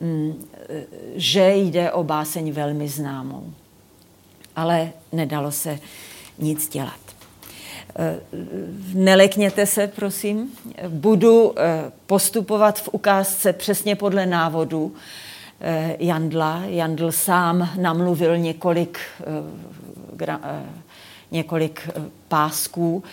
mm, 0.00 0.44
že 1.14 1.54
jde 1.54 1.92
o 1.92 2.04
báseň 2.04 2.52
velmi 2.52 2.88
známou. 2.88 3.52
Ale 4.56 4.92
nedalo 5.12 5.52
se 5.52 5.78
nic 6.38 6.68
dělat. 6.68 7.00
Eh, 7.98 8.20
nelekněte 8.94 9.66
se, 9.66 9.86
prosím. 9.86 10.52
Budu 10.88 11.54
eh, 11.58 11.92
postupovat 12.06 12.80
v 12.80 12.88
ukázce 12.92 13.52
přesně 13.52 13.96
podle 13.96 14.26
návodu 14.26 14.94
eh, 15.60 15.96
Jandla. 15.98 16.62
Jandl 16.64 17.12
sám 17.12 17.70
namluvil 17.80 18.38
několik, 18.38 18.98
několik 21.30 21.90
pásků, 22.28 23.04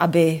aby 0.00 0.40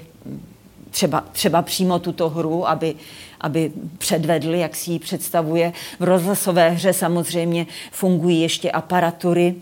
třeba, 0.92 1.24
třeba 1.32 1.62
přímo 1.62 1.98
tuto 1.98 2.28
hru, 2.28 2.68
aby, 2.68 2.94
aby 3.40 3.72
předvedl, 3.98 4.54
jak 4.54 4.76
si 4.76 4.90
ji 4.90 4.98
představuje. 4.98 5.72
V 6.00 6.02
rozhlasové 6.04 6.70
hře 6.70 6.92
samozřejmě 6.92 7.66
fungují 7.90 8.40
ještě 8.40 8.70
aparatury, 8.70 9.54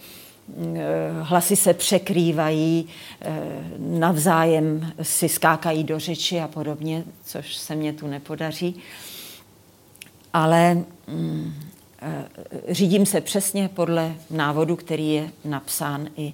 hlasy 1.22 1.56
se 1.56 1.74
překrývají, 1.74 2.88
navzájem 3.78 4.92
si 5.02 5.28
skákají 5.28 5.84
do 5.84 5.98
řeči 5.98 6.40
a 6.40 6.48
podobně, 6.48 7.04
což 7.24 7.56
se 7.56 7.74
mně 7.74 7.92
tu 7.92 8.06
nepodaří. 8.06 8.76
Ale 10.32 10.74
mm, 11.06 11.54
řídím 12.68 13.06
se 13.06 13.20
přesně 13.20 13.68
podle 13.68 14.14
návodu, 14.30 14.76
který 14.76 15.12
je 15.12 15.30
napsán 15.44 16.08
i 16.16 16.32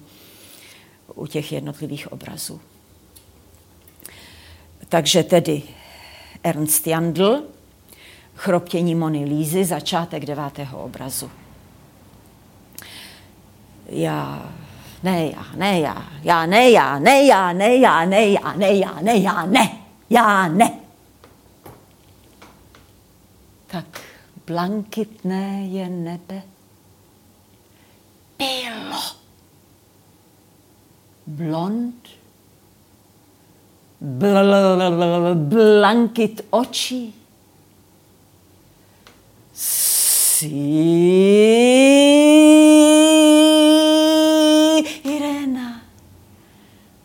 u 1.15 1.27
těch 1.27 1.51
jednotlivých 1.51 2.11
obrazů. 2.11 2.61
Takže 4.89 5.23
tedy 5.23 5.63
Ernst 6.43 6.87
Jandl, 6.87 7.43
chroptění 8.35 8.95
Mony 8.95 9.25
Lízy, 9.25 9.65
začátek 9.65 10.25
devátého 10.25 10.83
obrazu. 10.83 11.31
Já, 13.89 14.51
ne 15.03 15.25
já, 15.25 15.45
ne 15.55 15.79
já, 15.79 16.07
já 16.23 16.45
ne 16.45 16.69
já, 16.69 16.99
ne 16.99 17.21
já, 17.21 17.53
ne 17.53 17.75
já, 17.75 18.05
ne 18.05 18.27
já, 18.27 18.53
ne 18.53 18.73
já, 18.77 19.01
ne 19.01 19.17
já, 19.17 19.45
ne, 19.45 19.77
já 20.09 20.47
ne. 20.47 20.79
Tak 23.67 24.01
blankitné 24.45 25.67
je 25.67 25.89
nebe. 25.89 26.41
Bylo. 28.37 29.01
Blond 31.27 32.16
blankit 35.35 36.41
očí. 36.49 37.13
Irena, 45.03 45.81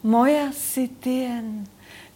moja 0.03 0.53
si 0.53 0.89
ty 0.89 1.11
jen, 1.11 1.65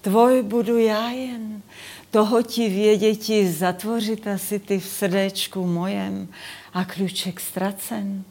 tvoj 0.00 0.42
budu 0.42 0.78
já 0.78 1.10
jen, 1.10 1.62
toho 2.10 2.42
ti 2.42 2.68
věděti 2.68 3.52
zatvořit 3.52 4.26
asi 4.26 4.58
ty 4.58 4.80
v 4.80 4.86
srdéčku 4.86 5.66
mojem 5.66 6.28
a 6.72 6.84
klíček 6.84 7.40
ztracen. 7.40 8.24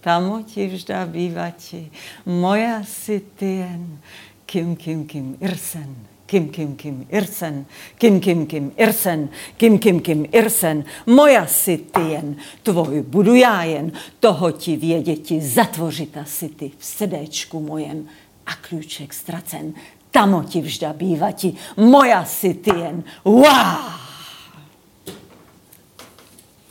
Tamo 0.00 0.42
ti 0.42 0.66
vžda 0.66 1.06
bývati, 1.06 1.90
moja 2.26 2.84
si 2.84 3.20
ty 3.20 3.46
jen, 3.46 3.98
Kim 4.46 4.76
Kim 4.76 5.06
Kim 5.06 5.36
Irsen, 5.40 5.96
Kim 6.26 6.48
Kim 6.48 6.76
Kim 6.76 7.06
Irsen, 7.10 7.66
Kim 7.98 8.20
Kim 8.20 8.46
Kim 8.46 8.72
Irsen, 8.76 9.28
Kim 9.56 9.78
Kim 9.78 10.00
Kim 10.00 10.26
Irsen, 10.32 10.84
moja 11.06 11.46
si 11.46 11.78
ty 11.78 12.00
jen, 12.00 12.36
tvoj 12.62 13.02
budu 13.02 13.34
já 13.34 13.64
jen, 13.64 13.92
toho 14.20 14.50
ti 14.50 14.76
věděti 14.76 15.40
zatvořit 15.40 16.16
asi 16.16 16.48
ty 16.48 16.72
v 16.78 16.84
srdéčku 16.84 17.60
mojem 17.60 18.08
a 18.46 18.54
klíček 18.54 19.14
ztracen, 19.14 19.74
tamo 20.10 20.42
ti 20.42 20.60
vžda 20.60 20.92
bývati, 20.92 21.54
moja 21.76 22.24
si 22.24 22.54
ty 22.54 22.70
jen, 22.70 23.04
wow! 23.24 23.92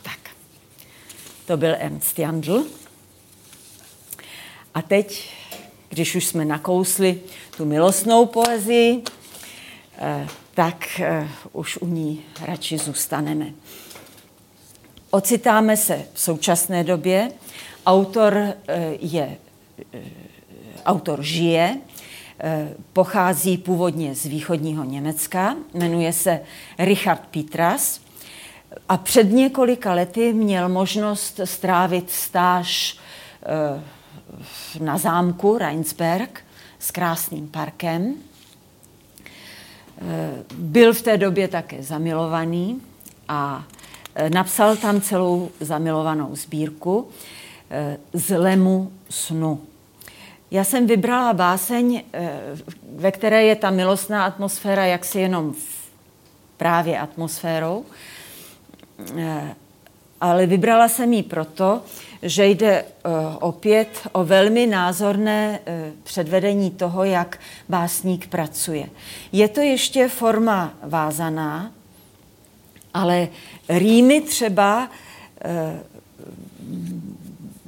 Tak, 0.01 0.19
to 1.45 1.57
byl 1.57 1.75
Ernst 1.79 2.19
Jandl. 2.19 2.65
A 4.73 4.81
teď 4.81 5.29
když 5.93 6.15
už 6.15 6.25
jsme 6.25 6.45
nakousli 6.45 7.21
tu 7.57 7.65
milostnou 7.65 8.25
poezii, 8.25 9.03
eh, 9.97 10.27
tak 10.53 10.99
eh, 10.99 11.27
už 11.51 11.77
u 11.77 11.87
ní 11.87 12.21
radši 12.41 12.77
zůstaneme. 12.77 13.45
Ocitáme 15.09 15.77
se 15.77 16.05
v 16.13 16.19
současné 16.19 16.83
době. 16.83 17.31
Autor 17.85 18.33
eh, 18.37 18.55
je, 18.99 19.37
autor 20.85 21.23
žije, 21.23 21.77
pochází 22.93 23.57
původně 23.57 24.15
z 24.15 24.25
východního 24.25 24.83
Německa, 24.83 25.55
jmenuje 25.73 26.13
se 26.13 26.39
Richard 26.79 27.21
Petras 27.31 28.01
a 28.89 28.97
před 28.97 29.31
několika 29.31 29.93
lety 29.93 30.33
měl 30.33 30.69
možnost 30.69 31.39
strávit 31.45 32.11
stáž 32.11 32.97
na 34.79 34.97
zámku 34.97 35.57
Rheinsberg 35.57 36.41
s 36.79 36.91
krásným 36.91 37.47
parkem. 37.47 38.15
Eh, 40.01 40.43
byl 40.55 40.93
v 40.93 41.01
té 41.01 41.17
době 41.17 41.47
také 41.47 41.83
zamilovaný 41.83 42.81
a 43.27 43.63
eh, 44.15 44.29
napsal 44.29 44.75
tam 44.75 45.01
celou 45.01 45.49
zamilovanou 45.59 46.35
sbírku 46.35 47.07
eh, 47.69 47.97
z 48.13 48.37
lemu 48.37 48.91
snu. 49.09 49.61
Já 50.51 50.63
jsem 50.63 50.87
vybrala 50.87 51.33
báseň, 51.33 52.03
ve 52.95 53.11
které 53.11 53.43
je 53.43 53.55
ta 53.55 53.69
milostná 53.69 54.25
atmosféra 54.25 54.85
jaksi 54.85 55.19
jenom 55.19 55.53
právě 56.57 56.99
atmosférou, 56.99 57.85
ale 60.21 60.45
vybrala 60.45 60.87
jsem 60.87 61.13
ji 61.13 61.23
proto, 61.23 61.81
že 62.23 62.45
jde 62.45 62.83
uh, 62.83 63.11
opět 63.39 64.07
o 64.11 64.23
velmi 64.23 64.67
názorné 64.67 65.59
uh, 65.59 65.73
předvedení 66.03 66.71
toho, 66.71 67.03
jak 67.03 67.39
básník 67.69 68.27
pracuje. 68.27 68.89
Je 69.31 69.47
to 69.47 69.61
ještě 69.61 70.07
forma 70.07 70.73
vázaná, 70.83 71.71
ale 72.93 73.27
rýmy 73.69 74.21
třeba 74.21 74.89
uh, 74.89 75.51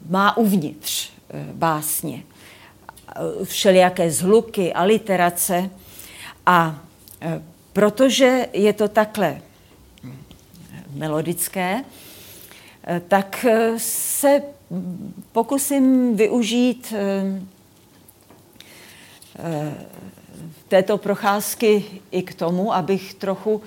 má 0.10 0.38
uvnitř 0.38 1.10
básně 1.54 2.24
všelijaké 3.44 4.12
zhluky, 4.12 4.74
aliterace 4.74 5.70
a 6.46 6.80
protože 7.74 8.48
je 8.54 8.74
to 8.74 8.88
takhle 8.88 9.42
melodické, 10.94 11.84
Eh, 11.84 12.05
tak 13.08 13.46
eh, 13.46 13.74
se 13.78 14.42
pokusím 15.32 16.16
využít 16.16 16.94
eh, 16.98 17.42
této 20.68 20.98
procházky 20.98 21.86
i 22.12 22.22
k 22.22 22.34
tomu, 22.34 22.74
abych 22.74 23.14
trochu 23.14 23.62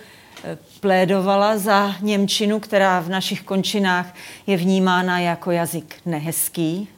plédovala 0.80 1.58
za 1.58 1.94
Němčinu, 2.00 2.60
která 2.60 3.00
v 3.00 3.08
našich 3.08 3.42
končinách 3.42 4.14
je 4.46 4.56
vnímána 4.56 5.20
jako 5.20 5.50
jazyk 5.50 5.94
nehezký. 6.06 6.88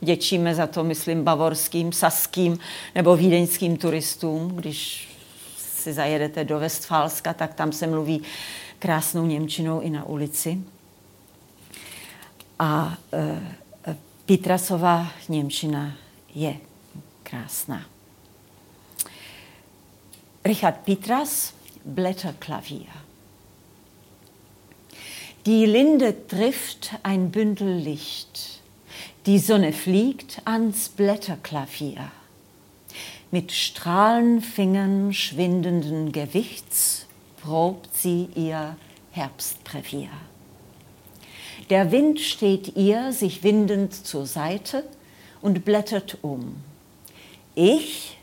Děčíme 0.00 0.54
za 0.54 0.66
to, 0.66 0.84
myslím, 0.84 1.24
bavorským, 1.24 1.92
saským 1.92 2.58
nebo 2.94 3.16
vídeňským 3.16 3.76
turistům. 3.76 4.48
Když 4.48 5.08
si 5.58 5.92
zajedete 5.92 6.44
do 6.44 6.58
Westfálska, 6.58 7.34
tak 7.34 7.54
tam 7.54 7.72
se 7.72 7.86
mluví 7.86 8.22
krásnou 8.78 9.26
Němčinou 9.26 9.80
i 9.80 9.90
na 9.90 10.04
ulici. 10.04 10.58
A 12.58 12.98
e, 13.12 13.40
Petrasová 14.26 15.12
Němčina 15.28 15.92
je 16.34 16.56
krásná. 17.22 17.86
Richard 20.44 20.76
Petras, 20.84 21.54
Blätterklavier. 21.84 23.06
Die 25.46 25.66
Linde 25.66 26.12
trifft 26.26 26.94
ein 27.02 27.30
Bündel 27.30 27.78
Licht. 27.78 28.60
Die 29.26 29.38
Sonne 29.38 29.72
fliegt 29.72 30.40
ans 30.44 30.88
Blätterklavier. 30.88 32.10
Mit 33.30 33.52
Strahlenfingern 33.52 35.12
schwindenden 35.12 36.12
Gewichts 36.12 37.06
probt 37.42 37.90
sie 37.94 38.28
ihr 38.34 38.76
Herbstbrevier. 39.12 40.10
Der 41.70 41.90
Wind 41.90 42.20
steht 42.20 42.76
ihr 42.76 43.12
sich 43.12 43.42
windend 43.42 43.92
zur 43.92 44.26
Seite 44.26 44.84
und 45.40 45.64
blättert 45.64 46.18
um. 46.22 46.62
Ich 47.54 48.18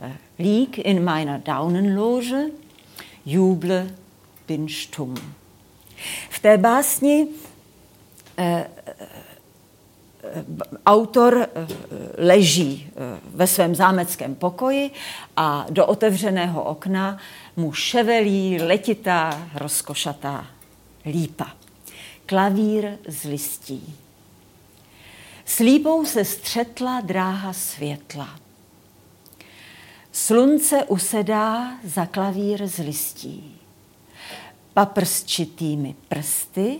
äh, 0.00 0.10
lieg 0.42 0.76
in 0.78 1.02
meiner 1.02 1.38
Daunenloge, 1.38 2.50
juble, 3.24 3.86
bin 4.46 4.68
stumm. 4.68 5.14
V 6.30 6.38
té 6.40 6.58
básni 6.58 7.28
eh, 8.36 8.64
autor 10.86 11.48
leží 12.18 12.90
ve 13.34 13.46
svém 13.46 13.74
zámeckém 13.74 14.34
pokoji 14.34 14.90
a 15.36 15.66
do 15.70 15.86
otevřeného 15.86 16.62
okna 16.62 17.18
mu 17.56 17.72
ševelí 17.72 18.58
letitá, 18.62 19.48
rozkošatá 19.54 20.46
lípa 21.06 21.57
klavír 22.28 22.98
z 23.08 23.24
listí. 23.24 23.94
S 25.44 25.58
lípou 25.58 26.04
se 26.04 26.24
střetla 26.24 27.00
dráha 27.00 27.52
světla. 27.52 28.40
Slunce 30.12 30.84
usedá 30.84 31.72
za 31.84 32.06
klavír 32.06 32.66
z 32.66 32.78
listí. 32.78 33.56
Paprsčitými 34.74 35.94
prsty 36.08 36.78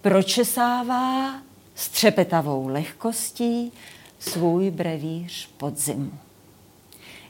pročesává 0.00 1.34
s 1.74 1.88
třepetavou 1.88 2.68
lehkostí 2.68 3.72
svůj 4.18 4.70
brevíř 4.70 5.48
podzimu. 5.56 6.12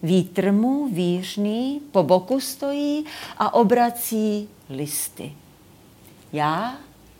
Vítr 0.02 0.52
mu 0.52 0.88
výřný 0.88 1.80
po 1.92 2.02
boku 2.02 2.40
stojí 2.40 3.04
a 3.38 3.54
obrací 3.54 4.48
listy. 4.70 5.32
Já 6.32 6.78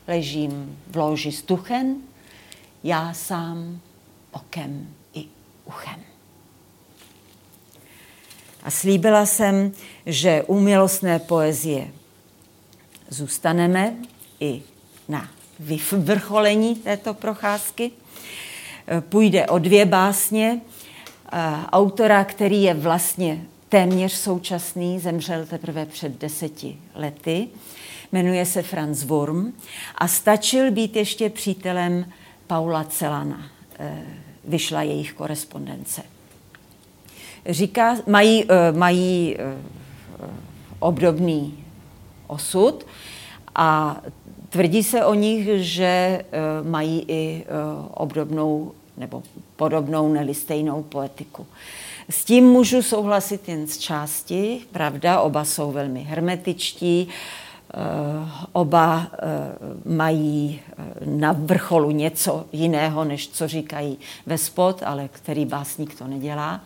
ležím 0.09 0.79
v 0.91 0.97
loži 0.97 1.33
stuchen, 1.33 1.97
já 2.85 3.15
sám 3.15 3.81
okem 4.33 4.89
i 5.15 5.25
uchem. 5.65 6.01
A 8.63 8.71
slíbila 8.71 9.27
jsem, 9.27 9.73
že 10.07 10.43
u 10.47 10.61
milostné 10.61 11.19
poezie 11.19 11.91
zůstaneme 13.09 13.95
i 14.41 14.63
na 15.09 15.29
vyvrcholení 15.61 16.75
této 16.75 17.15
procházky. 17.15 17.91
Půjde 19.01 19.47
o 19.47 19.59
dvě 19.59 19.87
básně 19.87 20.61
autora, 21.73 22.25
který 22.25 22.63
je 22.63 22.75
vlastně 22.75 23.45
téměř 23.69 24.13
současný, 24.13 25.01
zemřel 25.01 25.47
teprve 25.47 25.87
před 25.87 26.21
deseti 26.21 26.79
lety. 26.95 27.49
Jmenuje 28.13 28.47
se 28.47 28.63
Franz 28.63 29.05
Wurm 29.05 29.53
a 29.95 30.09
stačil 30.09 30.71
být 30.71 30.97
ještě 30.97 31.31
přítelem 31.31 32.13
Paula 32.47 32.85
Celana. 32.85 33.43
E, 33.79 34.03
vyšla 34.45 34.83
jejich 34.83 35.13
korespondence. 35.13 36.03
Říká, 37.47 37.97
mají, 38.07 38.45
e, 38.49 38.73
mají 38.73 39.37
e, 39.37 39.57
obdobný 40.79 41.65
osud 42.27 42.87
a 43.55 44.01
tvrdí 44.49 44.83
se 44.83 45.05
o 45.05 45.15
nich, 45.15 45.49
že 45.65 46.25
mají 46.63 47.05
i 47.09 47.45
obdobnou 47.95 48.73
nebo 48.97 49.23
podobnou, 49.57 50.13
neli 50.13 50.35
stejnou 50.35 50.83
poetiku. 50.83 51.47
S 52.11 52.25
tím 52.25 52.45
můžu 52.45 52.83
souhlasit 52.83 53.49
jen 53.49 53.67
z 53.67 53.79
části, 53.79 54.61
pravda, 54.73 55.21
oba 55.21 55.45
jsou 55.45 55.73
velmi 55.73 56.01
hermetičtí, 56.01 57.09
eh, 57.09 57.48
oba 58.53 59.07
eh, 59.13 59.19
mají 59.95 60.61
eh, 60.61 60.85
na 61.05 61.33
vrcholu 61.33 61.91
něco 61.91 62.45
jiného, 62.53 63.05
než 63.05 63.29
co 63.29 63.49
říkají 63.49 63.99
ve 64.27 64.39
spod, 64.39 64.83
ale 64.87 65.09
který 65.09 65.45
básník 65.45 65.99
to 65.99 66.07
nedělá. 66.07 66.61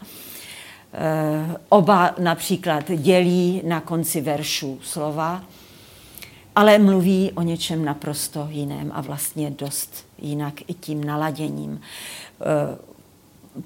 Oba 1.69 2.15
například 2.19 2.91
dělí 2.91 3.63
na 3.65 3.81
konci 3.81 4.21
veršů 4.21 4.79
slova, 4.83 5.43
ale 6.57 6.79
mluví 6.79 7.33
o 7.35 7.43
něčem 7.43 7.85
naprosto 7.85 8.47
jiném 8.51 8.93
a 8.95 9.01
vlastně 9.01 9.51
dost 9.51 10.07
jinak 10.19 10.55
i 10.67 10.75
tím 10.75 11.05
naladěním. 11.05 11.81
Eh, 12.41 12.79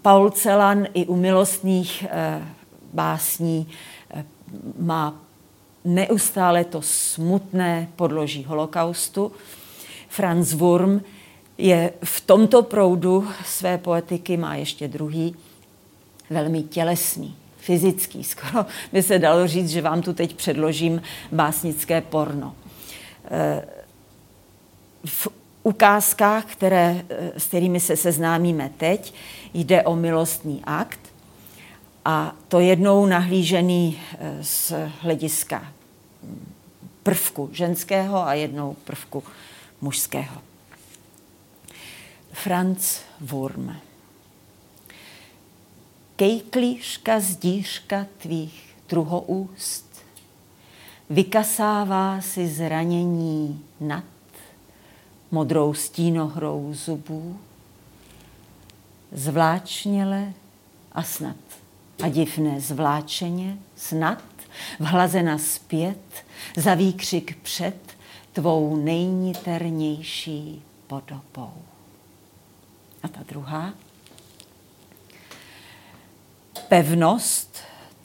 Paul 0.02 0.30
Celan 0.30 0.86
i 0.94 1.06
u 1.06 1.16
milostných 1.16 2.06
eh, 2.10 2.42
básní 2.92 3.68
eh, 4.10 4.24
má 4.78 5.14
neustále 5.86 6.64
to 6.64 6.82
smutné 6.82 7.88
podloží 7.96 8.44
holokaustu. 8.44 9.32
Franz 10.08 10.52
Wurm 10.52 11.00
je 11.58 11.92
v 12.04 12.20
tomto 12.20 12.62
proudu 12.62 13.28
své 13.44 13.78
poetiky, 13.78 14.36
má 14.36 14.54
ještě 14.54 14.88
druhý, 14.88 15.34
velmi 16.30 16.62
tělesný, 16.62 17.36
fyzický. 17.56 18.24
Skoro 18.24 18.66
by 18.92 19.02
se 19.02 19.18
dalo 19.18 19.46
říct, 19.46 19.70
že 19.70 19.82
vám 19.82 20.02
tu 20.02 20.12
teď 20.12 20.34
předložím 20.34 21.02
básnické 21.32 22.00
porno. 22.00 22.54
V 25.04 25.28
ukázkách, 25.62 26.44
které, 26.44 27.04
eh, 27.08 27.32
s 27.36 27.44
kterými 27.44 27.80
se 27.80 27.96
seznámíme 27.96 28.70
teď, 28.76 29.14
jde 29.54 29.82
o 29.82 29.96
milostný 29.96 30.62
akt 30.64 31.00
a 32.04 32.34
to 32.48 32.60
jednou 32.60 33.06
nahlížený 33.06 34.00
eh, 34.18 34.38
z 34.42 34.72
hlediska 35.00 35.75
prvku 37.02 37.50
ženského 37.52 38.26
a 38.26 38.34
jednou 38.34 38.76
prvku 38.84 39.22
mužského. 39.80 40.42
Franz 42.32 43.00
Wurm. 43.20 43.76
Kejklíška 46.16 47.20
zdířka 47.20 48.06
tvých 48.18 48.76
druhoúst 48.88 49.86
vykasává 51.10 52.20
si 52.20 52.48
zranění 52.48 53.64
nad 53.80 54.04
modrou 55.30 55.74
stínohrou 55.74 56.74
zubů, 56.74 57.38
zvláčněle 59.12 60.32
a 60.92 61.02
snad. 61.02 61.36
A 62.02 62.08
divné 62.08 62.60
zvláčeně, 62.60 63.58
snad, 63.76 64.22
vhlazena 64.80 65.38
zpět, 65.38 66.24
za 66.56 66.74
výkřik 66.74 67.38
před 67.42 67.96
tvou 68.32 68.76
nejniternější 68.76 70.62
podobou. 70.86 71.52
A 73.02 73.08
ta 73.08 73.20
druhá. 73.28 73.74
Pevnost, 76.68 77.58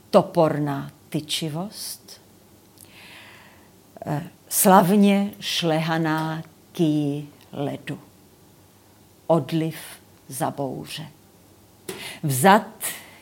toporná 0.09 0.91
tyčivost, 1.09 2.21
eh, 4.05 4.23
slavně 4.49 5.33
šlehaná 5.39 6.43
kyjí 6.71 7.29
ledu. 7.51 7.99
Odliv 9.27 9.75
za 10.27 10.51
bouře. 10.51 11.07
Vzad 12.23 12.67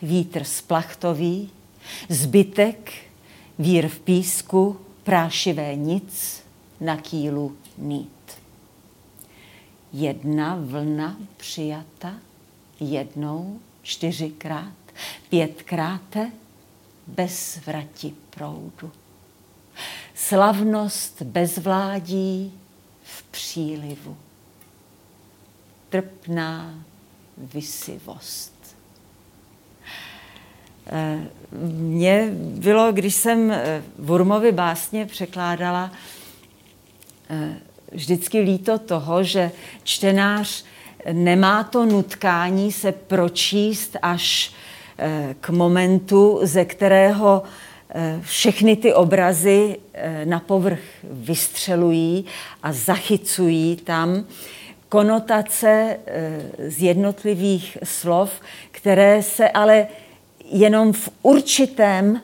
vítr 0.01 0.43
splachtový, 0.43 1.51
zbytek 2.09 3.08
vír 3.59 3.87
v 3.87 3.99
písku, 3.99 4.79
prášivé 5.03 5.75
nic, 5.75 6.43
na 6.79 6.97
kýlu 6.97 7.57
nít. 7.77 8.09
Jedna 9.93 10.57
vlna 10.61 11.17
přijata, 11.37 12.13
jednou, 12.79 13.59
čtyřikrát, 13.81 14.73
pětkrát, 15.29 16.17
bez 17.07 17.59
vrati 17.65 18.13
proudu. 18.29 18.91
Slavnost 20.15 21.21
bezvládí 21.21 22.53
v 23.03 23.23
přílivu. 23.23 24.17
Trpná 25.89 26.83
vysivost. 27.37 28.58
Eh, 30.91 31.19
mně 31.71 32.29
bylo, 32.33 32.91
když 32.91 33.15
jsem 33.15 33.53
Vurmovi 33.97 34.49
eh, 34.49 34.51
básně 34.51 35.05
překládala, 35.05 35.91
eh, 37.29 37.53
vždycky 37.91 38.39
líto 38.39 38.79
toho, 38.79 39.23
že 39.23 39.51
čtenář 39.83 40.65
nemá 41.11 41.63
to 41.63 41.85
nutkání 41.85 42.71
se 42.71 42.91
pročíst 42.91 43.97
až 44.01 44.53
k 45.41 45.49
momentu, 45.49 46.39
ze 46.43 46.65
kterého 46.65 47.43
všechny 48.21 48.75
ty 48.75 48.93
obrazy 48.93 49.77
na 50.25 50.39
povrch 50.39 50.79
vystřelují 51.03 52.25
a 52.63 52.73
zachycují 52.73 53.75
tam 53.75 54.25
konotace 54.89 55.97
z 56.67 56.83
jednotlivých 56.83 57.77
slov, 57.83 58.41
které 58.71 59.23
se 59.23 59.49
ale 59.49 59.87
jenom 60.51 60.93
v 60.93 61.09
určitém 61.21 62.21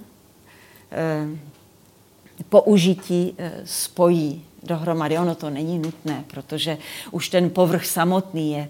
použití 2.49 3.37
spojí 3.63 4.45
dohromady. 4.63 5.17
Ono 5.17 5.35
to 5.35 5.49
není 5.49 5.79
nutné, 5.79 6.23
protože 6.27 6.77
už 7.11 7.29
ten 7.29 7.49
povrch 7.49 7.85
samotný 7.85 8.51
je 8.51 8.69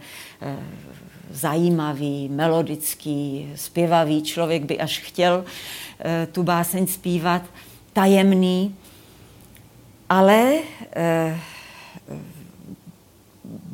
zajímavý, 1.31 2.29
melodický, 2.29 3.51
zpěvavý. 3.55 4.23
Člověk 4.23 4.63
by 4.63 4.79
až 4.79 4.99
chtěl 4.99 5.45
Eh, 5.99 6.27
tu 6.31 6.43
báseň 6.43 6.87
zpívat, 6.87 7.41
tajemný, 7.93 8.75
ale 10.09 10.53
eh, 10.95 11.39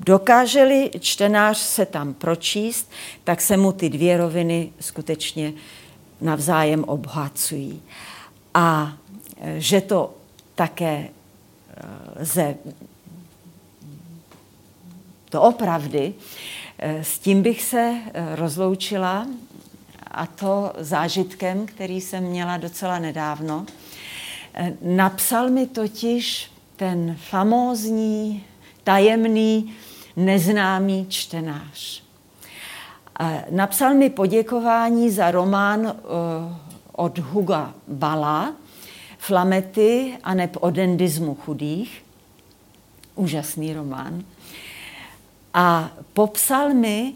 dokáže-li 0.05 0.91
čtenář 0.99 1.57
se 1.57 1.85
tam 1.85 2.13
pročíst, 2.13 2.91
tak 3.23 3.41
se 3.41 3.57
mu 3.57 3.71
ty 3.71 3.89
dvě 3.89 4.17
roviny 4.17 4.71
skutečně 4.79 5.53
navzájem 6.21 6.83
obhacují. 6.83 7.81
A 8.53 8.93
eh, 9.41 9.55
že 9.57 9.81
to 9.81 10.13
také 10.55 11.09
lze 12.19 12.55
to 15.29 15.41
opravdy, 15.41 16.13
s 16.81 17.19
tím 17.19 17.41
bych 17.41 17.61
se 17.61 17.95
rozloučila 18.35 19.27
a 20.07 20.25
to 20.25 20.73
zážitkem, 20.77 21.65
který 21.65 22.01
jsem 22.01 22.23
měla 22.23 22.57
docela 22.57 22.99
nedávno. 22.99 23.65
Napsal 24.81 25.49
mi 25.49 25.67
totiž 25.67 26.51
ten 26.75 27.17
famózní, 27.29 28.43
tajemný, 28.83 29.73
neznámý 30.25 31.05
čtenář. 31.09 32.03
Napsal 33.49 33.93
mi 33.93 34.09
poděkování 34.09 35.09
za 35.09 35.31
román 35.31 35.87
eh, 35.87 35.93
od 36.91 37.17
Huga 37.17 37.73
Bala, 37.87 38.53
Flamety 39.17 40.17
a 40.23 40.33
neb 40.33 40.57
o 40.59 40.71
dendismu 40.71 41.35
chudých. 41.35 42.03
Úžasný 43.15 43.73
román. 43.73 44.23
A 45.53 45.91
popsal 46.13 46.73
mi, 46.73 47.13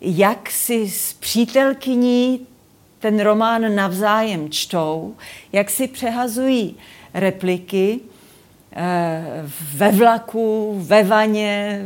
jak 0.00 0.50
si 0.50 0.90
s 0.90 1.12
přítelkyní 1.12 2.46
ten 2.98 3.20
román 3.20 3.74
navzájem 3.74 4.50
čtou, 4.50 5.14
jak 5.52 5.70
si 5.70 5.88
přehazují 5.88 6.76
repliky 7.14 8.00
ve 9.74 9.90
vlaku, 9.92 10.74
ve 10.82 11.02
vaně, 11.02 11.82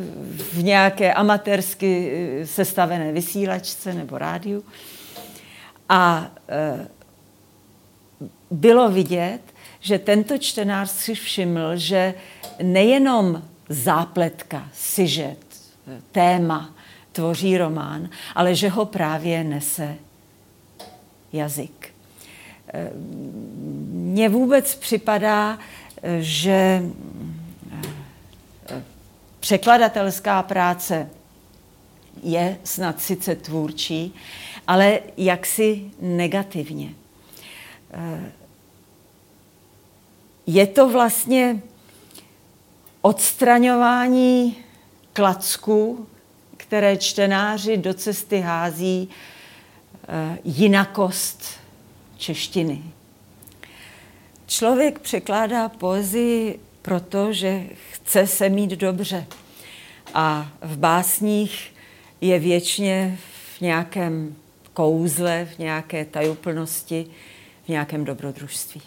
v 0.52 0.62
nějaké 0.62 1.14
amatérsky 1.14 2.12
eh, 2.12 2.46
sestavené 2.46 3.12
vysílačce 3.12 3.94
nebo 3.94 4.18
rádiu. 4.18 4.64
A 5.88 6.30
eh, 6.48 6.88
bylo 8.50 8.90
vidět, 8.90 9.40
že 9.80 9.98
tento 9.98 10.38
čtenář 10.38 10.90
si 10.90 11.14
všiml, 11.14 11.76
že 11.76 12.14
nejenom 12.62 13.42
zápletka, 13.68 14.68
sižet, 14.72 15.38
téma 16.12 16.74
tvoří 17.12 17.58
román, 17.58 18.08
ale 18.34 18.54
že 18.54 18.68
ho 18.68 18.84
právě 18.84 19.44
nese 19.44 19.94
jazyk. 21.32 21.94
Mně 23.92 24.28
vůbec 24.28 24.74
připadá, 24.74 25.58
že 26.20 26.82
překladatelská 29.40 30.42
práce 30.42 31.10
je 32.22 32.58
snad 32.64 33.00
sice 33.00 33.34
tvůrčí, 33.34 34.14
ale 34.66 35.00
jaksi 35.16 35.90
negativně. 36.00 36.94
Je 40.46 40.66
to 40.66 40.88
vlastně 40.88 41.62
odstraňování 43.02 44.56
klacků, 45.12 46.06
které 46.56 46.96
čtenáři 46.96 47.76
do 47.76 47.94
cesty 47.94 48.40
hází 48.40 49.08
eh, 50.08 50.38
jinakost 50.44 51.44
češtiny. 52.16 52.82
Člověk 54.46 54.98
překládá 54.98 55.68
poezii 55.68 56.60
proto, 56.82 57.32
že 57.32 57.66
chce 57.92 58.26
se 58.26 58.48
mít 58.48 58.70
dobře. 58.70 59.26
A 60.14 60.52
v 60.62 60.78
básních 60.78 61.74
je 62.20 62.38
věčně 62.38 63.18
v 63.56 63.60
nějakém 63.60 64.36
kouzle, 64.72 65.48
v 65.54 65.58
nějaké 65.58 66.04
tajuplnosti, 66.04 67.06
v 67.64 67.68
nějakém 67.68 68.04
dobrodružství. 68.04 68.82